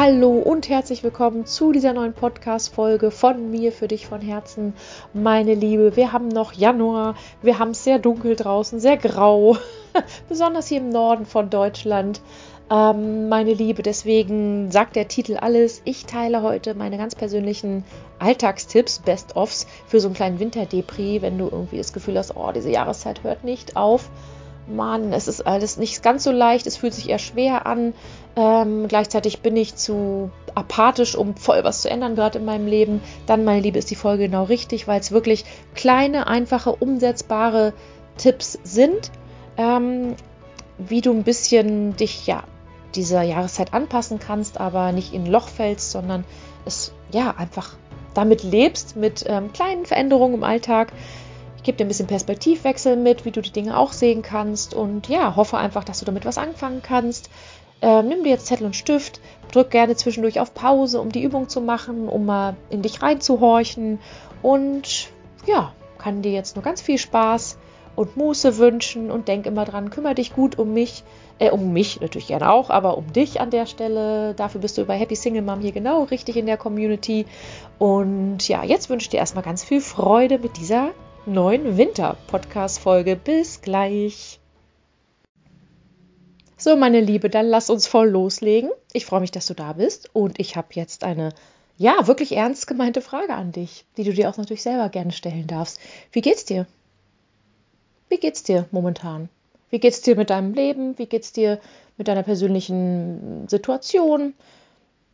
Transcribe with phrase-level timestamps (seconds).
[0.00, 4.74] Hallo und herzlich willkommen zu dieser neuen Podcast-Folge von mir für dich von Herzen,
[5.12, 5.96] meine Liebe.
[5.96, 9.56] Wir haben noch Januar, wir haben es sehr dunkel draußen, sehr grau,
[10.28, 12.20] besonders hier im Norden von Deutschland.
[12.70, 15.82] Ähm, meine Liebe, deswegen sagt der Titel alles.
[15.84, 17.82] Ich teile heute meine ganz persönlichen
[18.20, 22.70] Alltagstipps, Best-ofs für so einen kleinen Winterdepri, wenn du irgendwie das Gefühl hast, oh, diese
[22.70, 24.10] Jahreszeit hört nicht auf.
[24.68, 27.94] Mann, es ist alles nicht ganz so leicht, es fühlt sich eher schwer an.
[28.38, 33.00] Ähm, gleichzeitig bin ich zu apathisch, um voll was zu ändern, gerade in meinem Leben.
[33.26, 37.72] Dann, meine Liebe, ist die Folge genau richtig, weil es wirklich kleine, einfache, umsetzbare
[38.16, 39.10] Tipps sind,
[39.56, 40.14] ähm,
[40.78, 42.44] wie du ein bisschen dich ja
[42.94, 46.24] dieser Jahreszeit anpassen kannst, aber nicht in ein Loch fällst, sondern
[46.64, 47.74] es ja einfach
[48.14, 50.92] damit lebst mit ähm, kleinen Veränderungen im Alltag,
[51.58, 55.08] ich gebe dir ein bisschen Perspektivwechsel mit, wie du die Dinge auch sehen kannst und
[55.08, 57.30] ja, hoffe einfach, dass du damit was anfangen kannst.
[57.80, 59.20] Ähm, nimm dir jetzt Zettel und Stift,
[59.52, 63.98] drück gerne zwischendurch auf Pause, um die Übung zu machen, um mal in dich reinzuhorchen
[64.42, 65.08] und
[65.46, 67.58] ja, kann dir jetzt nur ganz viel Spaß
[67.96, 71.02] und Muße wünschen und denk immer dran, kümmere dich gut um mich,
[71.40, 74.34] äh, um mich natürlich gerne auch, aber um dich an der Stelle.
[74.34, 77.26] Dafür bist du bei Happy Single Mom hier genau richtig in der Community.
[77.78, 80.90] Und ja, jetzt wünsche ich dir erstmal ganz viel Freude mit dieser
[81.26, 83.16] neuen Winter-Podcast-Folge.
[83.16, 84.38] Bis gleich.
[86.60, 88.70] So, meine Liebe, dann lass uns voll loslegen.
[88.92, 91.32] Ich freue mich, dass du da bist und ich habe jetzt eine,
[91.76, 95.46] ja, wirklich ernst gemeinte Frage an dich, die du dir auch natürlich selber gerne stellen
[95.46, 95.78] darfst.
[96.10, 96.66] Wie geht's dir?
[98.08, 99.28] Wie geht's dir momentan?
[99.70, 100.98] Wie geht's dir mit deinem Leben?
[100.98, 101.60] Wie geht's dir
[101.96, 104.34] mit deiner persönlichen Situation?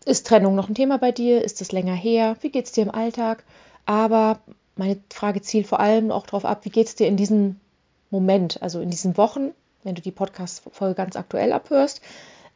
[0.07, 1.45] Ist Trennung noch ein Thema bei dir?
[1.45, 2.39] Ist es länger her?
[2.41, 3.45] Wie geht's dir im Alltag?
[3.85, 4.39] Aber
[4.77, 7.61] meine Frage zielt vor allem auch darauf ab, wie geht es dir in diesem
[8.11, 9.51] Moment, also in diesen Wochen,
[9.85, 12.01] wenn du die Podcast-Folge ganz aktuell abhörst.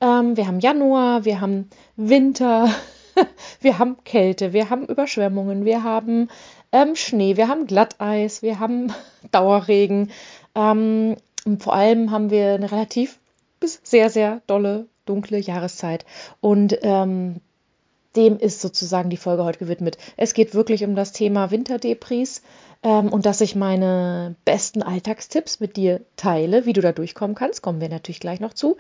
[0.01, 2.69] Ähm, wir haben Januar, wir haben Winter,
[3.61, 6.29] wir haben Kälte, wir haben Überschwemmungen, wir haben
[6.73, 8.93] ähm, Schnee, wir haben Glatteis, wir haben
[9.31, 10.11] Dauerregen.
[10.55, 11.17] Ähm,
[11.59, 13.19] vor allem haben wir eine relativ
[13.61, 16.05] bis sehr, sehr dolle, dunkle Jahreszeit.
[16.41, 17.37] Und ähm,
[18.17, 19.99] dem ist sozusagen die Folge heute gewidmet.
[20.17, 22.43] Es geht wirklich um das Thema Winterdepris
[22.83, 27.61] ähm, und dass ich meine besten Alltagstipps mit dir teile, wie du da durchkommen kannst,
[27.61, 28.77] kommen wir natürlich gleich noch zu.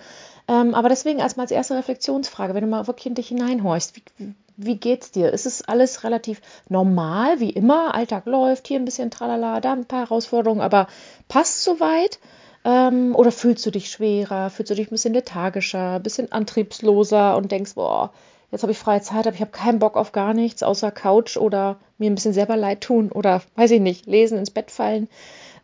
[0.46, 4.34] Ähm, aber deswegen erstmal als erste Reflexionsfrage, wenn du mal wirklich in dich hineinhorchst, wie,
[4.56, 5.32] wie geht's dir?
[5.32, 7.94] Ist es alles relativ normal, wie immer?
[7.94, 10.86] Alltag läuft, hier ein bisschen tralala, da ein paar Herausforderungen, aber
[11.26, 12.20] passt soweit?
[12.64, 14.50] Ähm, oder fühlst du dich schwerer?
[14.50, 18.12] Fühlst du dich ein bisschen lethargischer, ein bisschen antriebsloser und denkst, boah,
[18.50, 21.36] jetzt habe ich freie Zeit, aber ich habe keinen Bock auf gar nichts außer Couch
[21.36, 25.08] oder mir ein bisschen selber leid tun oder weiß ich nicht, lesen, ins Bett fallen.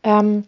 [0.03, 0.45] Ähm,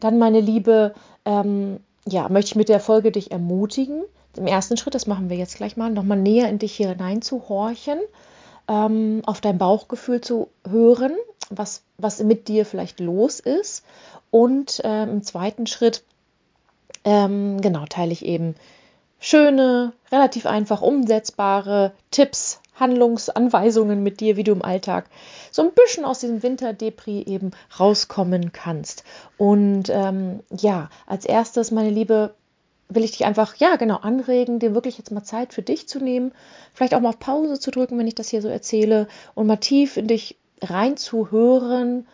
[0.00, 0.94] dann, meine Liebe,
[1.24, 4.02] ähm, ja, möchte ich mit der Folge dich ermutigen.
[4.36, 7.22] Im ersten Schritt, das machen wir jetzt gleich mal, nochmal näher in dich hier hinein
[7.22, 7.98] zu horchen,
[8.68, 11.12] ähm, auf dein Bauchgefühl zu hören,
[11.50, 13.84] was, was mit dir vielleicht los ist.
[14.30, 16.02] Und ähm, im zweiten Schritt,
[17.04, 18.54] ähm, genau, teile ich eben
[19.22, 25.08] schöne, relativ einfach umsetzbare Tipps, Handlungsanweisungen mit dir, wie du im Alltag
[25.52, 29.04] so ein bisschen aus diesem Winterdepri eben rauskommen kannst.
[29.38, 32.34] Und ähm, ja, als erstes, meine Liebe,
[32.88, 36.00] will ich dich einfach, ja, genau, anregen, dir wirklich jetzt mal Zeit für dich zu
[36.00, 36.32] nehmen,
[36.74, 39.56] vielleicht auch mal auf Pause zu drücken, wenn ich das hier so erzähle, und mal
[39.56, 42.06] tief in dich reinzuhören,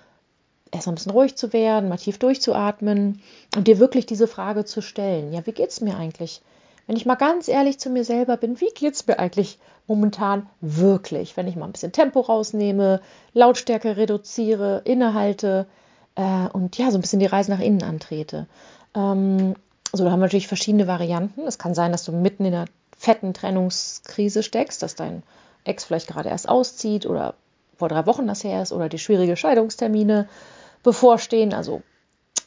[0.70, 3.22] erst mal ein bisschen ruhig zu werden, mal tief durchzuatmen
[3.56, 5.32] und dir wirklich diese Frage zu stellen.
[5.32, 6.42] Ja, wie geht es mir eigentlich?
[6.88, 10.48] Wenn ich mal ganz ehrlich zu mir selber bin, wie geht es mir eigentlich momentan
[10.62, 11.36] wirklich?
[11.36, 13.02] Wenn ich mal ein bisschen Tempo rausnehme,
[13.34, 15.66] Lautstärke reduziere, innehalte
[16.14, 18.46] äh, und ja, so ein bisschen die Reise nach innen antrete.
[18.94, 19.54] Ähm,
[19.92, 21.42] so, da haben wir natürlich verschiedene Varianten.
[21.42, 22.64] Es kann sein, dass du mitten in einer
[22.96, 25.22] fetten Trennungskrise steckst, dass dein
[25.64, 27.34] Ex vielleicht gerade erst auszieht oder
[27.76, 30.26] vor drei Wochen das her ist oder die schwierige Scheidungstermine
[30.82, 31.82] bevorstehen, also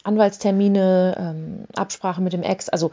[0.02, 2.68] Anwaltstermine, ähm, Absprache mit dem Ex.
[2.68, 2.90] Also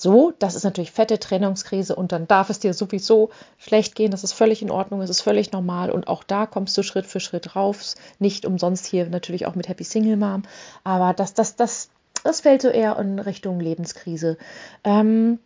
[0.00, 4.12] so, das ist natürlich fette Trennungskrise und dann darf es dir sowieso schlecht gehen.
[4.12, 7.06] Das ist völlig in Ordnung, das ist völlig normal und auch da kommst du Schritt
[7.06, 7.94] für Schritt rauf.
[8.18, 10.42] Nicht umsonst hier natürlich auch mit Happy Single Mom,
[10.84, 11.90] aber das, das, das,
[12.22, 14.38] das fällt so eher in Richtung Lebenskrise.
[14.84, 15.40] Ähm,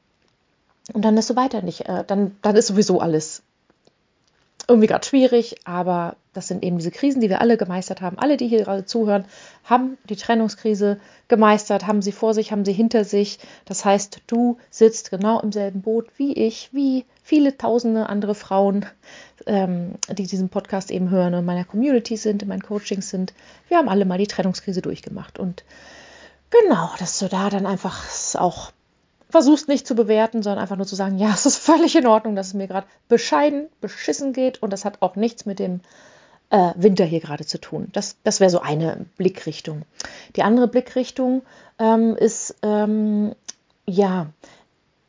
[0.93, 1.89] und dann ist so weiter nicht.
[1.89, 3.43] Äh, dann, dann ist sowieso alles
[4.69, 8.19] irgendwie gerade schwierig, aber das sind eben diese Krisen, die wir alle gemeistert haben.
[8.19, 9.25] Alle, die hier gerade zuhören,
[9.65, 10.99] haben die Trennungskrise
[11.29, 13.39] gemeistert, haben sie vor sich, haben sie hinter sich.
[13.65, 18.87] Das heißt, du sitzt genau im selben Boot wie ich, wie viele tausende andere Frauen,
[19.47, 23.35] ähm, die diesen Podcast eben hören und in meiner Community sind, in meinen Coachings sind.
[23.69, 25.39] Wir haben alle mal die Trennungskrise durchgemacht.
[25.39, 25.65] Und
[26.51, 28.05] genau, dass du da dann einfach
[28.37, 28.73] auch
[29.33, 32.37] versuchst nicht zu bewerten, sondern einfach nur zu sagen, ja, es ist völlig in Ordnung,
[32.37, 35.81] dass es mir gerade bescheiden, beschissen geht und das hat auch nichts mit dem
[36.51, 37.89] äh, Winter hier gerade zu tun.
[37.93, 39.83] Das, das wäre so eine Blickrichtung.
[40.37, 41.43] Die andere Blickrichtung
[41.79, 43.35] ähm, ist, ähm,
[43.87, 44.27] ja,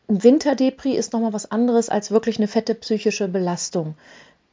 [0.08, 3.96] Winterdepri ist nochmal was anderes als wirklich eine fette psychische Belastung.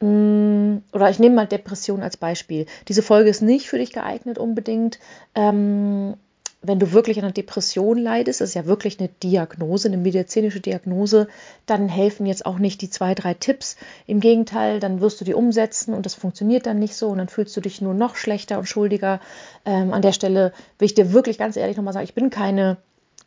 [0.01, 2.65] Mm, oder ich nehme mal Depression als Beispiel.
[2.89, 4.99] Diese Folge ist nicht für dich geeignet unbedingt.
[5.33, 6.15] Ähm,
[6.63, 10.59] wenn du wirklich an einer Depression leidest, das ist ja wirklich eine Diagnose, eine medizinische
[10.59, 11.27] Diagnose,
[11.65, 13.77] dann helfen jetzt auch nicht die zwei, drei Tipps.
[14.05, 17.29] Im Gegenteil, dann wirst du die umsetzen und das funktioniert dann nicht so und dann
[17.29, 19.19] fühlst du dich nur noch schlechter und schuldiger.
[19.65, 22.77] Ähm, an der Stelle will ich dir wirklich ganz ehrlich nochmal sagen, ich bin keine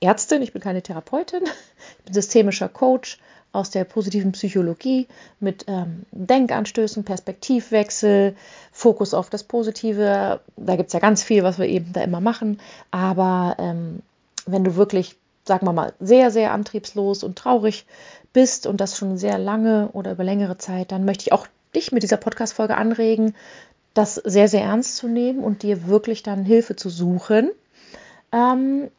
[0.00, 1.42] Ärztin, ich bin keine Therapeutin,
[1.98, 3.18] ich bin systemischer Coach
[3.54, 5.06] aus der positiven Psychologie
[5.40, 8.34] mit ähm, Denkanstößen, Perspektivwechsel,
[8.72, 10.40] Fokus auf das Positive.
[10.56, 12.60] Da gibt es ja ganz viel, was wir eben da immer machen.
[12.90, 14.00] Aber ähm,
[14.46, 17.86] wenn du wirklich, sagen wir mal, sehr, sehr antriebslos und traurig
[18.32, 21.46] bist und das schon sehr lange oder über längere Zeit, dann möchte ich auch
[21.76, 23.34] dich mit dieser Podcast-Folge anregen,
[23.94, 27.50] das sehr, sehr ernst zu nehmen und dir wirklich dann Hilfe zu suchen.
[28.32, 28.90] Ähm,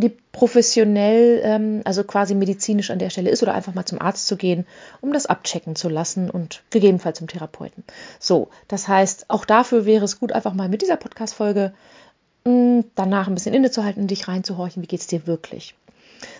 [0.00, 4.26] die professionell, ähm, also quasi medizinisch an der Stelle ist oder einfach mal zum Arzt
[4.26, 4.66] zu gehen,
[5.00, 7.84] um das abchecken zu lassen und gegebenenfalls zum Therapeuten.
[8.18, 11.72] So, das heißt, auch dafür wäre es gut, einfach mal mit dieser Podcast-Folge
[12.44, 15.74] mm, danach ein bisschen innezuhalten und dich reinzuhorchen, wie geht es dir wirklich.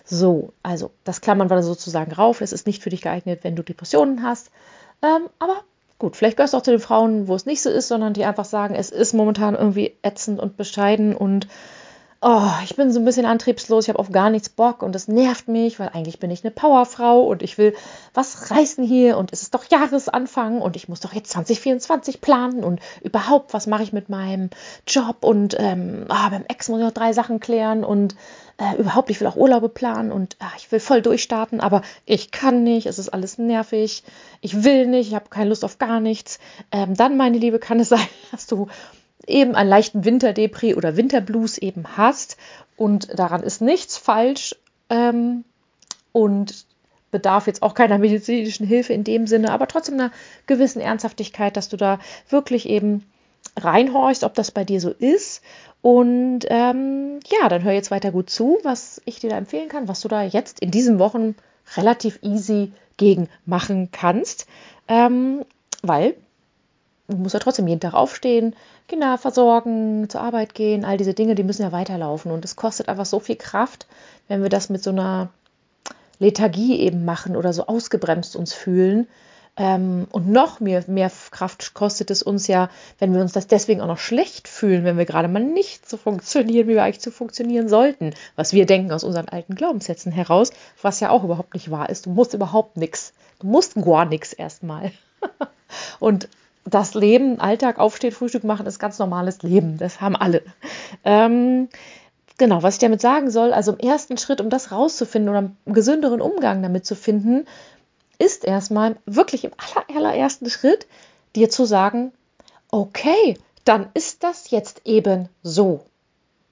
[0.05, 2.41] So, also das klammern wir sozusagen rauf.
[2.41, 4.51] Es ist nicht für dich geeignet, wenn du Depressionen hast.
[5.01, 5.63] Ähm, aber
[5.99, 8.25] gut, vielleicht gehörst du auch zu den Frauen, wo es nicht so ist, sondern die
[8.25, 11.47] einfach sagen, es ist momentan irgendwie ätzend und bescheiden und
[12.21, 15.07] oh, ich bin so ein bisschen antriebslos, ich habe auf gar nichts Bock und das
[15.07, 17.75] nervt mich, weil eigentlich bin ich eine Powerfrau und ich will
[18.13, 22.63] was reißen hier und es ist doch Jahresanfang und ich muss doch jetzt 2024 planen
[22.63, 24.51] und überhaupt, was mache ich mit meinem
[24.85, 28.15] Job und ähm, ah, beim Ex muss ich noch drei Sachen klären und
[28.57, 32.29] äh, überhaupt, ich will auch Urlaube planen und ah, ich will voll durchstarten, aber ich
[32.29, 34.03] kann nicht, es ist alles nervig,
[34.41, 36.39] ich will nicht, ich habe keine Lust auf gar nichts.
[36.71, 38.67] Ähm, dann, meine Liebe, kann es sein, dass du
[39.27, 42.37] eben einen leichten Winterdepri oder Winterblues eben hast
[42.77, 44.55] und daran ist nichts falsch
[44.89, 45.43] ähm,
[46.11, 46.65] und
[47.11, 50.11] bedarf jetzt auch keiner medizinischen Hilfe in dem Sinne, aber trotzdem einer
[50.47, 53.05] gewissen Ernsthaftigkeit, dass du da wirklich eben
[53.59, 55.41] reinhorchst, ob das bei dir so ist.
[55.81, 59.87] Und ähm, ja, dann hör jetzt weiter gut zu, was ich dir da empfehlen kann,
[59.87, 61.35] was du da jetzt in diesen Wochen
[61.75, 64.47] relativ easy gegen machen kannst.
[64.87, 65.43] Ähm,
[65.81, 66.15] weil
[67.11, 68.55] du musst ja trotzdem jeden Tag aufstehen,
[68.87, 72.31] Kinder versorgen, zur Arbeit gehen, all diese Dinge, die müssen ja weiterlaufen.
[72.31, 73.87] Und es kostet einfach so viel Kraft,
[74.27, 75.29] wenn wir das mit so einer
[76.19, 79.07] Lethargie eben machen oder so ausgebremst uns fühlen.
[79.57, 82.69] Ähm, und noch mehr, mehr Kraft kostet es uns ja,
[82.99, 85.97] wenn wir uns das deswegen auch noch schlecht fühlen, wenn wir gerade mal nicht so
[85.97, 88.13] funktionieren, wie wir eigentlich zu funktionieren sollten.
[88.35, 92.05] Was wir denken aus unseren alten Glaubenssätzen heraus, was ja auch überhaupt nicht wahr ist.
[92.05, 93.13] Du musst überhaupt nichts.
[93.39, 94.91] Du musst gar nichts erstmal.
[95.99, 96.29] und
[96.65, 99.77] das Leben, Alltag, aufstehen, Frühstück machen, ist ganz normales Leben.
[99.77, 100.43] Das haben alle.
[101.03, 101.69] Ähm,
[102.37, 105.57] genau, was ich damit sagen soll, also im ersten Schritt, um das rauszufinden oder einen
[105.65, 107.45] gesünderen Umgang damit zu finden,
[108.19, 109.51] ist erstmal wirklich im
[109.87, 110.85] allerersten Schritt
[111.35, 112.11] dir zu sagen,
[112.69, 115.85] okay, dann ist das jetzt eben so.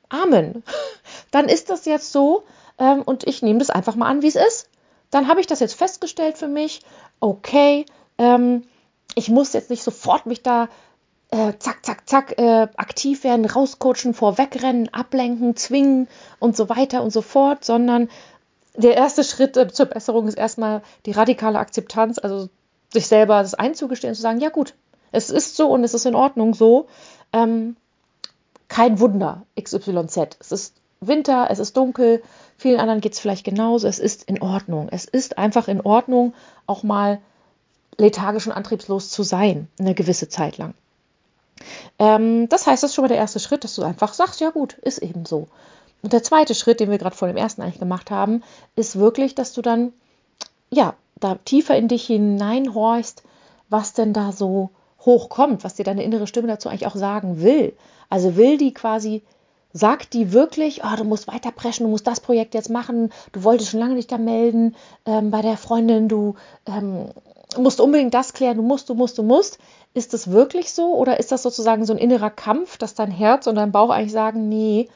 [0.10, 0.64] Amen.
[1.32, 2.44] Dann ist das jetzt so
[2.80, 4.68] ähm, und ich nehme das einfach mal an, wie es ist.
[5.12, 6.82] Dann habe ich das jetzt festgestellt für mich.
[7.20, 7.86] Okay,
[8.18, 8.64] ähm,
[9.16, 10.70] ich muss jetzt nicht sofort mich da
[11.32, 16.08] äh, zack, zack, zack äh, aktiv werden, rauscoachen, vorwegrennen, ablenken, zwingen
[16.40, 18.10] und so weiter und so fort, sondern
[18.76, 22.50] der erste Schritt äh, zur Besserung ist erstmal die radikale Akzeptanz, also
[22.92, 24.74] sich selber das einzugestehen zu sagen, ja gut,
[25.12, 26.88] es ist so und es ist in Ordnung so.
[27.34, 27.76] Ähm,
[28.68, 30.38] kein Wunder, XYZ.
[30.40, 32.22] Es ist Winter, es ist dunkel,
[32.58, 33.88] vielen anderen geht es vielleicht genauso.
[33.88, 34.90] Es ist in Ordnung.
[34.92, 36.34] Es ist einfach in Ordnung,
[36.66, 37.20] auch mal
[38.00, 40.74] lethargisch und antriebslos zu sein, eine gewisse Zeit lang.
[42.00, 44.50] Ähm, das heißt, das ist schon mal der erste Schritt, dass du einfach sagst, ja
[44.50, 45.48] gut, ist eben so.
[46.02, 48.42] Und der zweite Schritt, den wir gerade vor dem ersten eigentlich gemacht haben,
[48.76, 49.92] ist wirklich, dass du dann,
[50.70, 53.24] ja, da tiefer in dich hineinhorchst,
[53.70, 54.70] was denn da so
[55.02, 57.74] hochkommt, was dir deine innere Stimme dazu eigentlich auch sagen will.
[58.10, 59.22] Also will die quasi,
[59.74, 63.44] sagt die wirklich, oh, du musst weiter preschen, du musst das Projekt jetzt machen, du
[63.44, 64.76] wolltest schon lange nicht da melden
[65.06, 67.10] ähm, bei der Freundin, du ähm,
[67.58, 69.60] musst unbedingt das klären, du musst, du musst, du musst.
[69.94, 73.48] Ist das wirklich so oder ist das sozusagen so ein innerer Kampf, dass dein Herz
[73.48, 74.88] und dein Bauch eigentlich sagen, nee,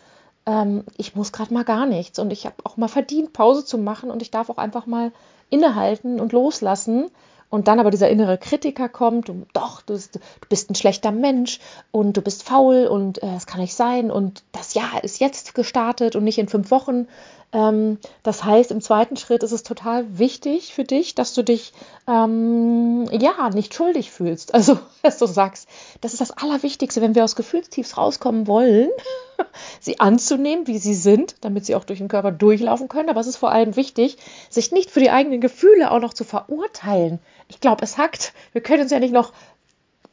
[0.46, 3.78] ähm, ich muss gerade mal gar nichts und ich habe auch mal verdient, Pause zu
[3.78, 5.12] machen und ich darf auch einfach mal
[5.50, 7.10] innehalten und loslassen
[7.50, 11.12] und dann aber dieser innere Kritiker kommt und doch, du bist, du bist ein schlechter
[11.12, 11.60] Mensch
[11.92, 15.54] und du bist faul und äh, es kann nicht sein und das Jahr ist jetzt
[15.54, 17.08] gestartet und nicht in fünf Wochen.
[17.54, 21.72] Ähm, das heißt, im zweiten Schritt ist es total wichtig für dich, dass du dich
[22.08, 24.54] ähm, ja nicht schuldig fühlst.
[24.54, 25.70] Also, dass du sagst,
[26.02, 28.90] das ist das Allerwichtigste, wenn wir aus Gefühlstiefs rauskommen wollen,
[29.80, 33.10] sie anzunehmen, wie sie sind, damit sie auch durch den Körper durchlaufen können.
[33.10, 34.18] Aber es ist vor allem wichtig,
[34.50, 37.20] sich nicht für die eigenen Gefühle auch noch zu verurteilen.
[37.48, 38.34] Ich glaube, es hackt.
[38.52, 39.32] Wir können uns ja nicht noch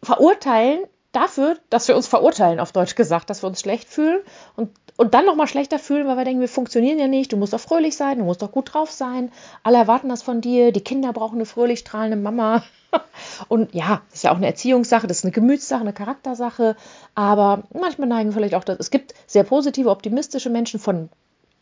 [0.03, 0.81] verurteilen
[1.13, 4.21] dafür, dass wir uns verurteilen, auf Deutsch gesagt, dass wir uns schlecht fühlen
[4.57, 4.71] und,
[5.01, 7.61] und dann nochmal schlechter fühlen, weil wir denken, wir funktionieren ja nicht, du musst doch
[7.61, 11.15] fröhlich sein, du musst doch gut drauf sein, alle erwarten das von dir, die Kinder
[11.15, 12.63] brauchen eine fröhlich strahlende Mama.
[13.49, 16.77] Und ja, das ist ja auch eine Erziehungssache, das ist eine Gemütssache, eine Charaktersache,
[17.15, 21.09] aber manchmal neigen vielleicht auch, dass es gibt sehr positive, optimistische Menschen von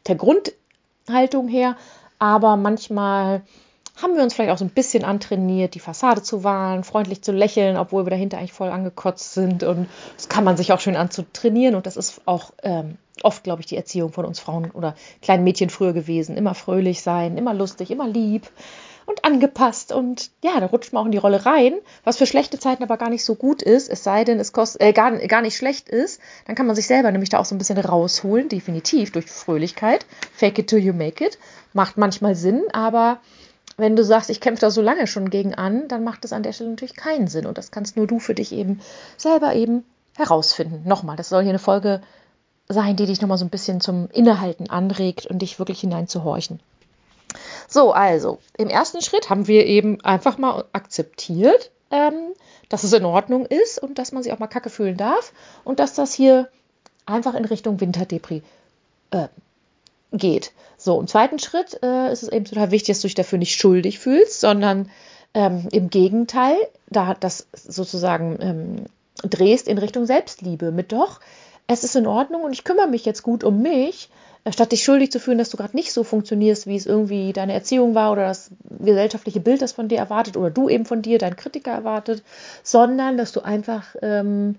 [0.09, 1.77] der Grundhaltung her,
[2.19, 3.43] aber manchmal
[4.01, 7.33] haben wir uns vielleicht auch so ein bisschen antrainiert, die Fassade zu wahren, freundlich zu
[7.33, 9.63] lächeln, obwohl wir dahinter eigentlich voll angekotzt sind.
[9.65, 11.75] Und das kann man sich auch schön anzutrainieren.
[11.75, 15.45] Und das ist auch ähm, oft, glaube ich, die Erziehung von uns Frauen oder kleinen
[15.45, 16.37] Mädchen früher gewesen.
[16.37, 18.51] Immer fröhlich sein, immer lustig, immer lieb
[19.09, 19.91] und angepasst.
[19.91, 21.75] Und ja, da rutscht man auch in die Rolle rein,
[22.05, 24.81] was für schlechte Zeiten aber gar nicht so gut ist, es sei denn, es kost,
[24.81, 26.21] äh, gar, gar nicht schlecht ist.
[26.47, 30.07] Dann kann man sich selber nämlich da auch so ein bisschen rausholen, definitiv durch Fröhlichkeit.
[30.35, 31.39] Fake it till you make it.
[31.73, 33.19] Macht manchmal Sinn, aber
[33.79, 36.43] wenn du sagst, ich kämpfe da so lange schon gegen an, dann macht das an
[36.43, 37.47] der Stelle natürlich keinen Sinn.
[37.47, 38.81] Und das kannst nur du für dich eben
[39.17, 39.85] selber eben
[40.17, 40.83] herausfinden.
[40.87, 42.03] Nochmal, das soll hier eine Folge
[42.69, 46.61] sein, die dich nochmal so ein bisschen zum Innehalten anregt und dich wirklich hineinzuhorchen.
[47.69, 52.35] So, also im ersten Schritt haben wir eben einfach mal akzeptiert, ähm,
[52.69, 55.33] dass es in Ordnung ist und dass man sich auch mal kacke fühlen darf
[55.65, 56.49] und dass das hier
[57.07, 58.43] einfach in Richtung Winterdepri
[59.13, 59.29] äh,
[60.13, 60.53] geht.
[60.77, 63.57] So, im zweiten Schritt äh, ist es eben total wichtig, dass du dich dafür nicht
[63.57, 64.91] schuldig fühlst, sondern
[65.35, 66.57] ähm, im Gegenteil,
[66.89, 68.77] da das sozusagen ähm,
[69.23, 70.71] drehst in Richtung Selbstliebe.
[70.71, 71.21] Mit doch,
[71.67, 74.09] es ist in Ordnung und ich kümmere mich jetzt gut um mich,
[74.45, 77.33] äh, statt dich schuldig zu fühlen, dass du gerade nicht so funktionierst, wie es irgendwie
[77.33, 78.51] deine Erziehung war oder das
[78.81, 82.23] gesellschaftliche Bild, das von dir erwartet oder du eben von dir, dein Kritiker erwartet,
[82.63, 84.57] sondern dass du einfach, ähm,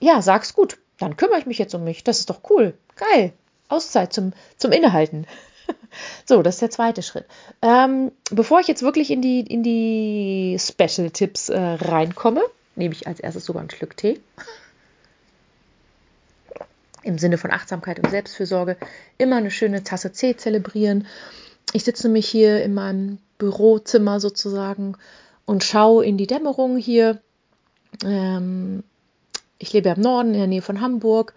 [0.00, 3.32] ja, sagst, gut, dann kümmere ich mich jetzt um mich, das ist doch cool, geil,
[3.68, 5.26] Auszeit zum, zum Innehalten.
[6.24, 7.26] So, das ist der zweite Schritt.
[7.60, 12.42] Ähm, bevor ich jetzt wirklich in die, in die Special-Tipps äh, reinkomme,
[12.74, 14.20] nehme ich als erstes sogar ein Schluck Tee.
[17.02, 18.76] Im Sinne von Achtsamkeit und Selbstfürsorge
[19.18, 21.06] immer eine schöne Tasse Tee zelebrieren.
[21.72, 24.96] Ich sitze nämlich hier in meinem Bürozimmer sozusagen
[25.44, 27.20] und schaue in die Dämmerung hier.
[28.04, 28.84] Ähm,
[29.58, 31.34] ich lebe ja im Norden, in der Nähe von Hamburg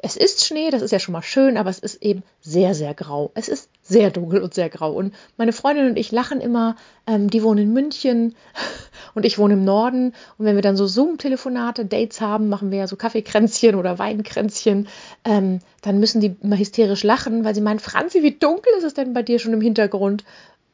[0.00, 2.94] es ist Schnee, das ist ja schon mal schön, aber es ist eben sehr, sehr
[2.94, 3.32] grau.
[3.34, 4.92] Es ist sehr dunkel und sehr grau.
[4.92, 6.76] Und meine Freundin und ich lachen immer,
[7.06, 8.36] ähm, die wohnen in München
[9.14, 10.14] und ich wohne im Norden.
[10.38, 14.86] Und wenn wir dann so Zoom-Telefonate, Dates haben, machen wir ja so Kaffeekränzchen oder Weinkränzchen,
[15.24, 18.94] ähm, dann müssen die immer hysterisch lachen, weil sie meinen, Franzi, wie dunkel ist es
[18.94, 20.24] denn bei dir schon im Hintergrund?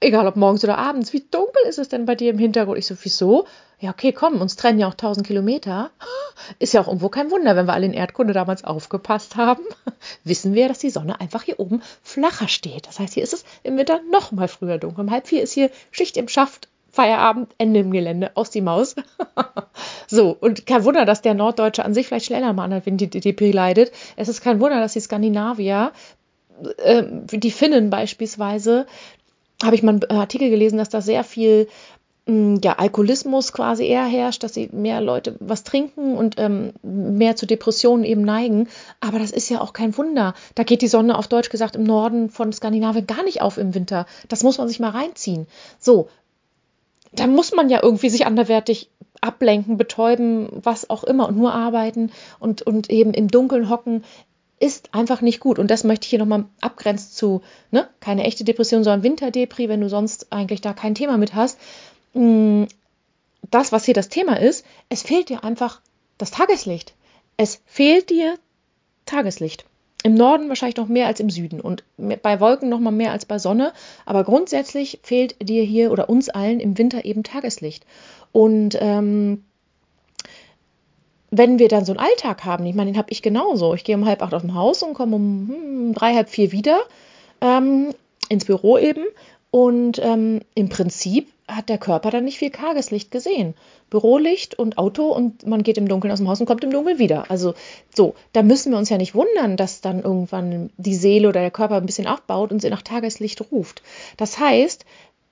[0.04, 2.78] egal ob morgens oder abends, wie dunkel ist es denn bei dir im Hintergrund?
[2.78, 3.46] Ich so, wieso?
[3.84, 5.90] Ja, okay, komm, uns trennen ja auch 1000 Kilometer.
[6.58, 9.62] Ist ja auch irgendwo kein Wunder, wenn wir alle in Erdkunde damals aufgepasst haben,
[10.24, 12.86] wissen wir, dass die Sonne einfach hier oben flacher steht.
[12.86, 15.04] Das heißt, hier ist es im Winter noch mal früher dunkel.
[15.04, 18.96] Um halb vier ist hier Schicht im Schaft, Feierabend, Ende im Gelände, aus die Maus.
[20.06, 23.50] so, und kein Wunder, dass der Norddeutsche an sich vielleicht schneller mal an der DDP
[23.50, 23.92] leidet.
[24.16, 25.92] Es ist kein Wunder, dass die Skandinavier,
[26.78, 28.86] äh, die Finnen beispielsweise,
[29.62, 31.68] habe ich mal einen Artikel gelesen, dass da sehr viel
[32.26, 37.44] ja, Alkoholismus quasi eher herrscht, dass sie mehr Leute was trinken und ähm, mehr zu
[37.44, 38.68] Depressionen eben neigen.
[39.00, 40.34] Aber das ist ja auch kein Wunder.
[40.54, 43.74] Da geht die Sonne auf Deutsch gesagt im Norden von Skandinavien gar nicht auf im
[43.74, 44.06] Winter.
[44.28, 45.46] Das muss man sich mal reinziehen.
[45.78, 46.08] So,
[47.12, 48.88] da muss man ja irgendwie sich anderwertig
[49.20, 54.02] ablenken, betäuben, was auch immer und nur arbeiten und, und eben im Dunkeln hocken
[54.60, 55.58] ist einfach nicht gut.
[55.58, 59.80] Und das möchte ich hier nochmal abgrenzen zu, ne, keine echte Depression, sondern Winterdepri, wenn
[59.80, 61.58] du sonst eigentlich da kein Thema mit hast.
[62.14, 62.64] Mm,
[63.50, 65.80] das, was hier das Thema ist, es fehlt dir einfach
[66.18, 66.94] das Tageslicht.
[67.36, 68.38] Es fehlt dir
[69.06, 69.64] Tageslicht.
[70.02, 73.24] Im Norden wahrscheinlich noch mehr als im Süden und bei Wolken noch mal mehr als
[73.24, 73.72] bei Sonne.
[74.04, 77.86] Aber grundsätzlich fehlt dir hier oder uns allen im Winter eben Tageslicht.
[78.30, 79.44] Und ähm,
[81.30, 83.74] wenn wir dann so einen Alltag haben, ich meine, den habe ich genauso.
[83.74, 86.52] Ich gehe um halb acht aus dem Haus und komme um hm, drei, halb vier
[86.52, 86.80] wieder
[87.40, 87.94] ähm,
[88.28, 89.04] ins Büro eben.
[89.50, 93.54] Und ähm, im Prinzip hat der Körper dann nicht viel Tageslicht gesehen.
[93.90, 96.98] Bürolicht und Auto und man geht im Dunkeln aus dem Haus und kommt im Dunkeln
[96.98, 97.30] wieder.
[97.30, 97.54] Also
[97.94, 101.50] so, da müssen wir uns ja nicht wundern, dass dann irgendwann die Seele oder der
[101.50, 103.82] Körper ein bisschen aufbaut und sie nach Tageslicht ruft.
[104.16, 104.84] Das heißt,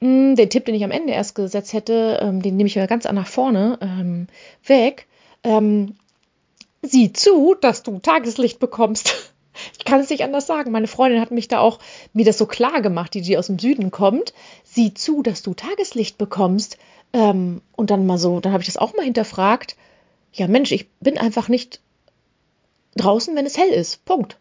[0.03, 2.87] Mm, den Tipp, den ich am Ende erst gesetzt hätte, ähm, den nehme ich ja
[2.87, 4.27] ganz nach vorne ähm,
[4.67, 5.07] weg.
[5.45, 5.95] Ähm,
[6.83, 9.32] sieh zu, dass du Tageslicht bekommst.
[9.79, 10.71] Ich kann es nicht anders sagen.
[10.71, 11.79] Meine Freundin hat mich da auch
[12.13, 14.33] mir das so klar gemacht, die, die aus dem Süden kommt.
[14.65, 16.79] Sieh zu, dass du Tageslicht bekommst.
[17.13, 19.77] Ähm, und dann mal so, dann habe ich das auch mal hinterfragt.
[20.33, 21.81] Ja, Mensch, ich bin einfach nicht
[22.97, 24.05] draußen, wenn es hell ist.
[24.05, 24.39] Punkt.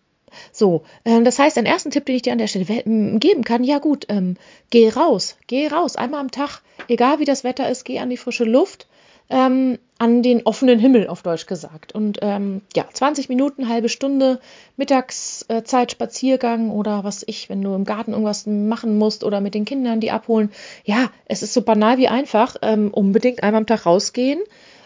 [0.52, 3.64] So, ähm, das heißt, den ersten Tipp, den ich dir an der Stelle geben kann,
[3.64, 4.38] ja gut, ähm,
[4.70, 8.18] geh raus, geh raus, einmal am Tag, egal wie das Wetter ist, geh an die
[8.18, 8.88] frische Luft,
[9.32, 11.94] ähm, an den offenen Himmel, auf Deutsch gesagt.
[11.94, 14.40] Und ähm, ja, 20 Minuten, halbe Stunde,
[14.76, 19.66] Mittagszeit, Spaziergang oder was ich, wenn du im Garten irgendwas machen musst oder mit den
[19.66, 20.52] Kindern die abholen.
[20.84, 24.42] Ja, es ist so banal wie einfach, ähm, unbedingt einmal am Tag rausgehen.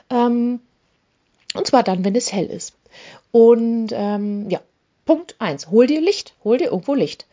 [0.10, 0.60] Ähm,
[1.56, 2.76] und zwar dann, wenn es hell ist.
[3.32, 4.60] Und ja,
[5.06, 7.26] Punkt 1, hol dir Licht, hol dir irgendwo Licht.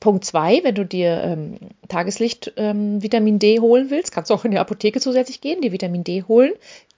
[0.00, 4.44] Punkt 2, wenn du dir ähm, Tageslicht ähm, Vitamin D holen willst, kannst du auch
[4.44, 6.52] in die Apotheke zusätzlich gehen, die Vitamin D holen.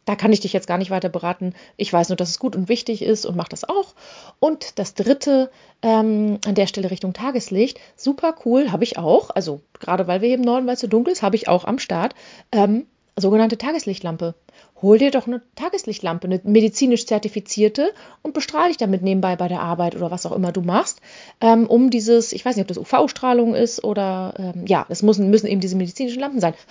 [0.04, 1.54] Da kann ich dich jetzt gar nicht weiter beraten.
[1.76, 3.94] Ich weiß nur, dass es gut und wichtig ist und mach das auch.
[4.38, 5.50] Und das dritte,
[5.82, 9.30] ähm, an der Stelle Richtung Tageslicht, super cool, habe ich auch.
[9.30, 11.64] Also gerade weil wir hier im Norden, weil es so dunkel ist, habe ich auch
[11.64, 12.14] am Start.
[12.50, 12.86] Ähm,
[13.20, 14.34] sogenannte Tageslichtlampe.
[14.82, 19.60] Hol dir doch eine Tageslichtlampe, eine medizinisch zertifizierte und bestrahle dich damit nebenbei bei der
[19.60, 21.00] Arbeit oder was auch immer du machst,
[21.40, 25.30] ähm, um dieses, ich weiß nicht, ob das UV-Strahlung ist oder ähm, ja, es müssen,
[25.30, 26.54] müssen eben diese medizinischen Lampen sein.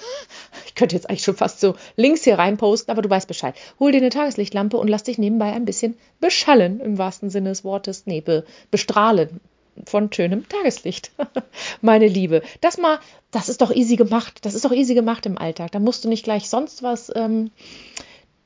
[0.66, 3.56] Ich könnte jetzt eigentlich schon fast so Links hier reinposten, aber du weißt Bescheid.
[3.80, 7.64] Hol dir eine Tageslichtlampe und lass dich nebenbei ein bisschen beschallen, im wahrsten Sinne des
[7.64, 8.06] Wortes.
[8.06, 9.42] Nee, be, bestrahlen
[9.86, 11.12] von schönem Tageslicht.
[11.82, 12.42] Meine Liebe.
[12.62, 13.00] Das mal,
[13.32, 14.40] das ist doch easy gemacht.
[14.44, 15.72] Das ist doch easy gemacht im Alltag.
[15.72, 17.52] Da musst du nicht gleich sonst was ähm,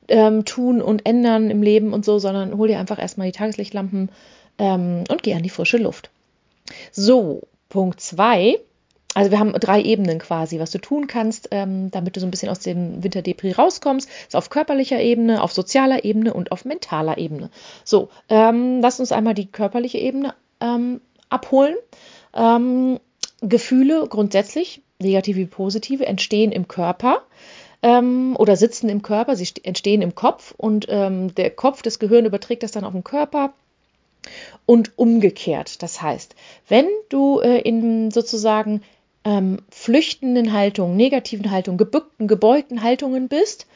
[0.08, 4.10] ähm, tun und ändern im Leben und so, sondern hol dir einfach erstmal die Tageslichtlampen
[4.58, 6.10] ähm, und geh an die frische Luft.
[6.92, 8.60] So, Punkt 2.
[9.16, 12.32] Also wir haben drei Ebenen quasi, was du tun kannst, ähm, damit du so ein
[12.32, 14.10] bisschen aus dem Winterdepri rauskommst.
[14.28, 17.50] Ist auf körperlicher Ebene, auf sozialer Ebene und auf mentaler Ebene.
[17.84, 21.02] So, ähm, lass uns einmal die körperliche Ebene ähm,
[21.34, 21.75] abholen.
[22.34, 23.00] Ähm,
[23.42, 27.24] Gefühle grundsätzlich, negative wie positive, entstehen im Körper
[27.81, 32.25] ähm, oder sitzen im Körper, sie entstehen im Kopf und ähm, der Kopf, das Gehirn
[32.25, 33.53] überträgt das dann auf den Körper
[34.66, 35.84] und umgekehrt.
[35.84, 36.36] Das heißt,
[36.70, 38.81] wenn du äh, in sozusagen
[39.25, 43.68] ähm, flüchtenden Haltungen, negativen Haltungen, gebückten, gebeugten Haltungen bist,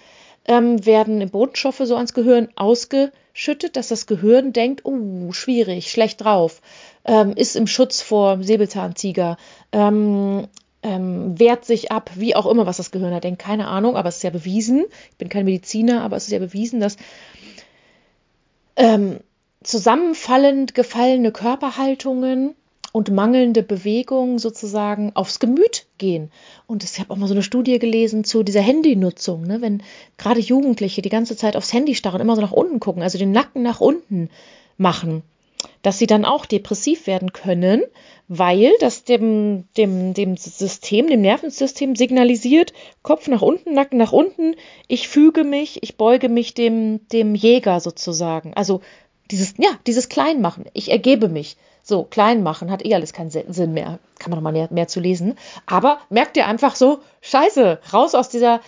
[0.47, 6.61] ähm, werden Botenstoffe so ans Gehirn ausgeschüttet, dass das Gehirn denkt, oh, schwierig, schlecht drauf,
[7.05, 9.37] ähm, ist im Schutz vor Säbelzahntiger,
[9.71, 10.47] ähm,
[10.83, 14.09] ähm, wehrt sich ab, wie auch immer, was das Gehirn da denkt, keine Ahnung, aber
[14.09, 16.97] es ist ja bewiesen, ich bin kein Mediziner, aber es ist ja bewiesen, dass
[18.77, 19.19] ähm,
[19.63, 22.55] zusammenfallend gefallene Körperhaltungen
[22.97, 26.31] und mangelnde Bewegung sozusagen aufs Gemüt gehen.
[26.65, 29.61] Und ich habe auch mal so eine Studie gelesen zu dieser Handynutzung, ne?
[29.61, 29.83] wenn
[30.17, 33.31] gerade Jugendliche die ganze Zeit aufs Handy starren, immer so nach unten gucken, also den
[33.31, 34.29] Nacken nach unten
[34.77, 35.21] machen
[35.81, 37.81] dass sie dann auch depressiv werden können,
[38.27, 44.55] weil das dem, dem, dem System, dem Nervensystem signalisiert, Kopf nach unten, Nacken nach unten,
[44.87, 48.53] ich füge mich, ich beuge mich dem, dem Jäger sozusagen.
[48.53, 48.81] Also
[49.31, 51.57] dieses, ja, dieses Kleinmachen, ich ergebe mich.
[51.89, 53.99] So, klein machen hat eh alles keinen Sinn mehr.
[54.19, 55.37] Kann man noch mal mehr, mehr zu lesen.
[55.67, 58.59] Aber merkt ihr einfach so, scheiße, raus aus dieser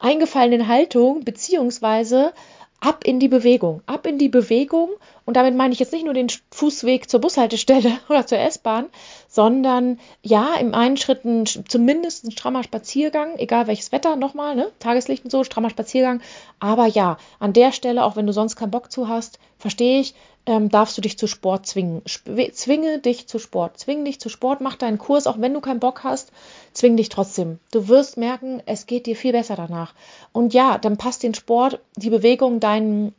[0.00, 2.34] eingefallenen Haltung, beziehungsweise
[2.80, 4.90] ab in die Bewegung, ab in die Bewegung.
[5.24, 8.90] Und damit meine ich jetzt nicht nur den Fußweg zur Bushaltestelle oder zur S-Bahn,
[9.28, 14.72] sondern ja, im einen Schritt ein, zumindest ein strammer Spaziergang, egal welches Wetter nochmal, ne?
[14.78, 16.22] Tageslicht und so, strammer Spaziergang.
[16.58, 20.14] Aber ja, an der Stelle, auch wenn du sonst keinen Bock zu hast, verstehe ich,
[20.46, 22.02] ähm, darfst du dich zu Sport zwingen.
[22.06, 23.78] Zwinge dich zu Sport.
[23.78, 26.32] Zwing dich zu Sport, mach deinen Kurs, auch wenn du keinen Bock hast,
[26.72, 27.58] zwing dich trotzdem.
[27.70, 29.92] Du wirst merken, es geht dir viel besser danach.
[30.32, 33.12] Und ja, dann passt den Sport, die Bewegung, dein,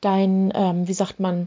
[0.00, 1.46] dein, ähm, wie sagt man,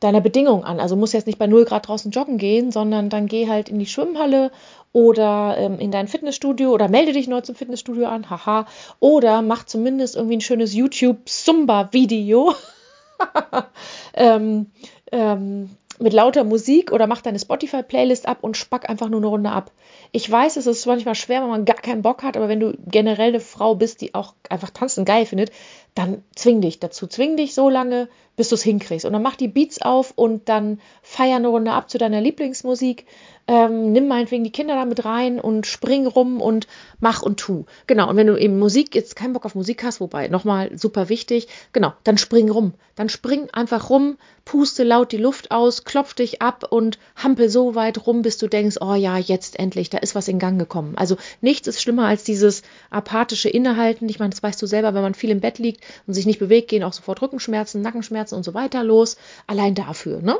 [0.00, 0.80] deiner Bedingung an.
[0.80, 3.78] Also muss jetzt nicht bei 0 Grad draußen joggen gehen, sondern dann geh halt in
[3.78, 4.50] die Schwimmhalle
[4.92, 8.66] oder ähm, in dein Fitnessstudio oder melde dich neu zum Fitnessstudio an, haha.
[9.00, 12.54] Oder mach zumindest irgendwie ein schönes YouTube-Zumba-Video.
[14.14, 14.66] ähm,
[15.12, 19.50] ähm, mit lauter Musik oder mach deine Spotify-Playlist ab und spack einfach nur eine Runde
[19.50, 19.70] ab.
[20.12, 22.76] Ich weiß, es ist manchmal schwer, wenn man gar keinen Bock hat, aber wenn du
[22.86, 25.52] generell eine Frau bist, die auch einfach tanzen geil findet,
[25.96, 27.06] dann zwing dich dazu.
[27.06, 29.06] Zwing dich so lange, bis du es hinkriegst.
[29.06, 33.06] Und dann mach die Beats auf und dann feier eine Runde ab zu deiner Lieblingsmusik.
[33.48, 36.66] Ähm, nimm meinetwegen die Kinder da mit rein und spring rum und
[36.98, 37.64] mach und tu.
[37.86, 41.08] Genau, und wenn du eben Musik, jetzt keinen Bock auf Musik hast, wobei, nochmal super
[41.08, 42.74] wichtig, genau, dann spring rum.
[42.96, 47.74] Dann spring einfach rum, puste laut die Luft aus, klopf dich ab und hampel so
[47.74, 50.94] weit rum, bis du denkst, oh ja, jetzt endlich, da ist was in Gang gekommen.
[50.96, 54.08] Also nichts ist schlimmer als dieses apathische Innehalten.
[54.08, 56.38] Ich meine, das weißt du selber, wenn man viel im Bett liegt und sich nicht
[56.38, 59.18] bewegt, gehen auch sofort Rückenschmerzen, Nackenschmerzen und so weiter los.
[59.46, 60.38] Allein dafür, ne?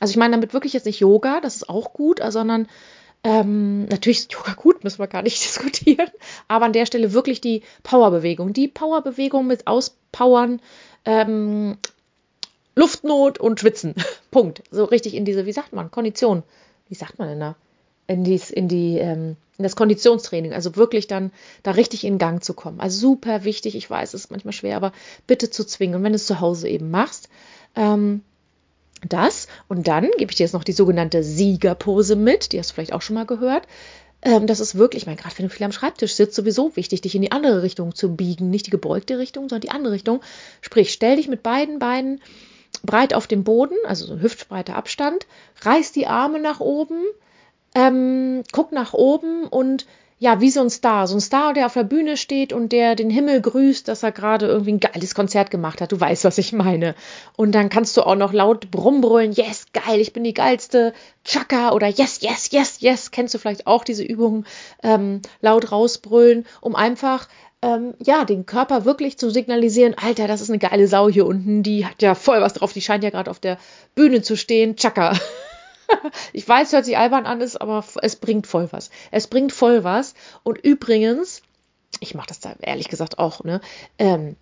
[0.00, 2.68] Also ich meine damit wirklich jetzt nicht Yoga, das ist auch gut, sondern
[3.24, 6.08] ähm, natürlich ist Yoga gut, müssen wir gar nicht diskutieren,
[6.48, 8.52] aber an der Stelle wirklich die Powerbewegung.
[8.52, 10.60] Die Powerbewegung mit Auspowern,
[11.04, 11.78] ähm,
[12.76, 13.94] Luftnot und Schwitzen.
[14.30, 14.62] Punkt.
[14.70, 16.42] So richtig in diese, wie sagt man, Kondition.
[16.88, 17.56] Wie sagt man denn da?
[18.06, 20.52] In, dies, in, die, ähm, in das Konditionstraining.
[20.52, 21.32] Also wirklich dann
[21.64, 22.78] da richtig in Gang zu kommen.
[22.78, 23.74] Also super wichtig.
[23.74, 24.92] Ich weiß, es ist manchmal schwer, aber
[25.26, 25.96] bitte zu zwingen.
[25.96, 27.28] Und wenn du es zu Hause eben machst,
[27.74, 28.20] ähm,
[29.06, 29.48] das.
[29.68, 32.52] Und dann gebe ich dir jetzt noch die sogenannte Siegerpose mit.
[32.52, 33.66] Die hast du vielleicht auch schon mal gehört.
[34.22, 37.02] Ähm, das ist wirklich, ich meine, gerade wenn du viel am Schreibtisch sitzt, sowieso wichtig,
[37.02, 38.50] dich in die andere Richtung zu biegen.
[38.50, 40.20] Nicht die gebeugte Richtung, sondern die andere Richtung.
[40.60, 42.20] Sprich, stell dich mit beiden Beinen
[42.82, 45.26] breit auf dem Boden, also so ein hüftbreiter Abstand,
[45.62, 47.02] reiß die Arme nach oben,
[47.74, 49.86] ähm, guck nach oben und
[50.18, 52.94] ja, wie so ein Star, so ein Star, der auf der Bühne steht und der
[52.94, 55.92] den Himmel grüßt, dass er gerade irgendwie ein geiles Konzert gemacht hat.
[55.92, 56.94] Du weißt, was ich meine.
[57.36, 61.72] Und dann kannst du auch noch laut brumbrüllen, yes, geil, ich bin die geilste, Chaka
[61.72, 63.10] oder yes, yes, yes, yes.
[63.10, 64.46] Kennst du vielleicht auch diese Übungen
[64.82, 67.28] ähm, laut rausbrüllen, um einfach
[67.60, 71.62] ähm, ja, den Körper wirklich zu signalisieren, Alter, das ist eine geile Sau hier unten,
[71.62, 73.58] die hat ja voll was drauf, die scheint ja gerade auf der
[73.94, 75.18] Bühne zu stehen, Chaka.
[76.32, 78.90] ich weiß, hört sich albern an, ist, aber es bringt voll was.
[79.10, 80.14] Es bringt voll was.
[80.42, 81.42] Und übrigens,
[82.00, 83.60] ich mache das da ehrlich gesagt auch, ne?
[83.98, 84.36] Ähm,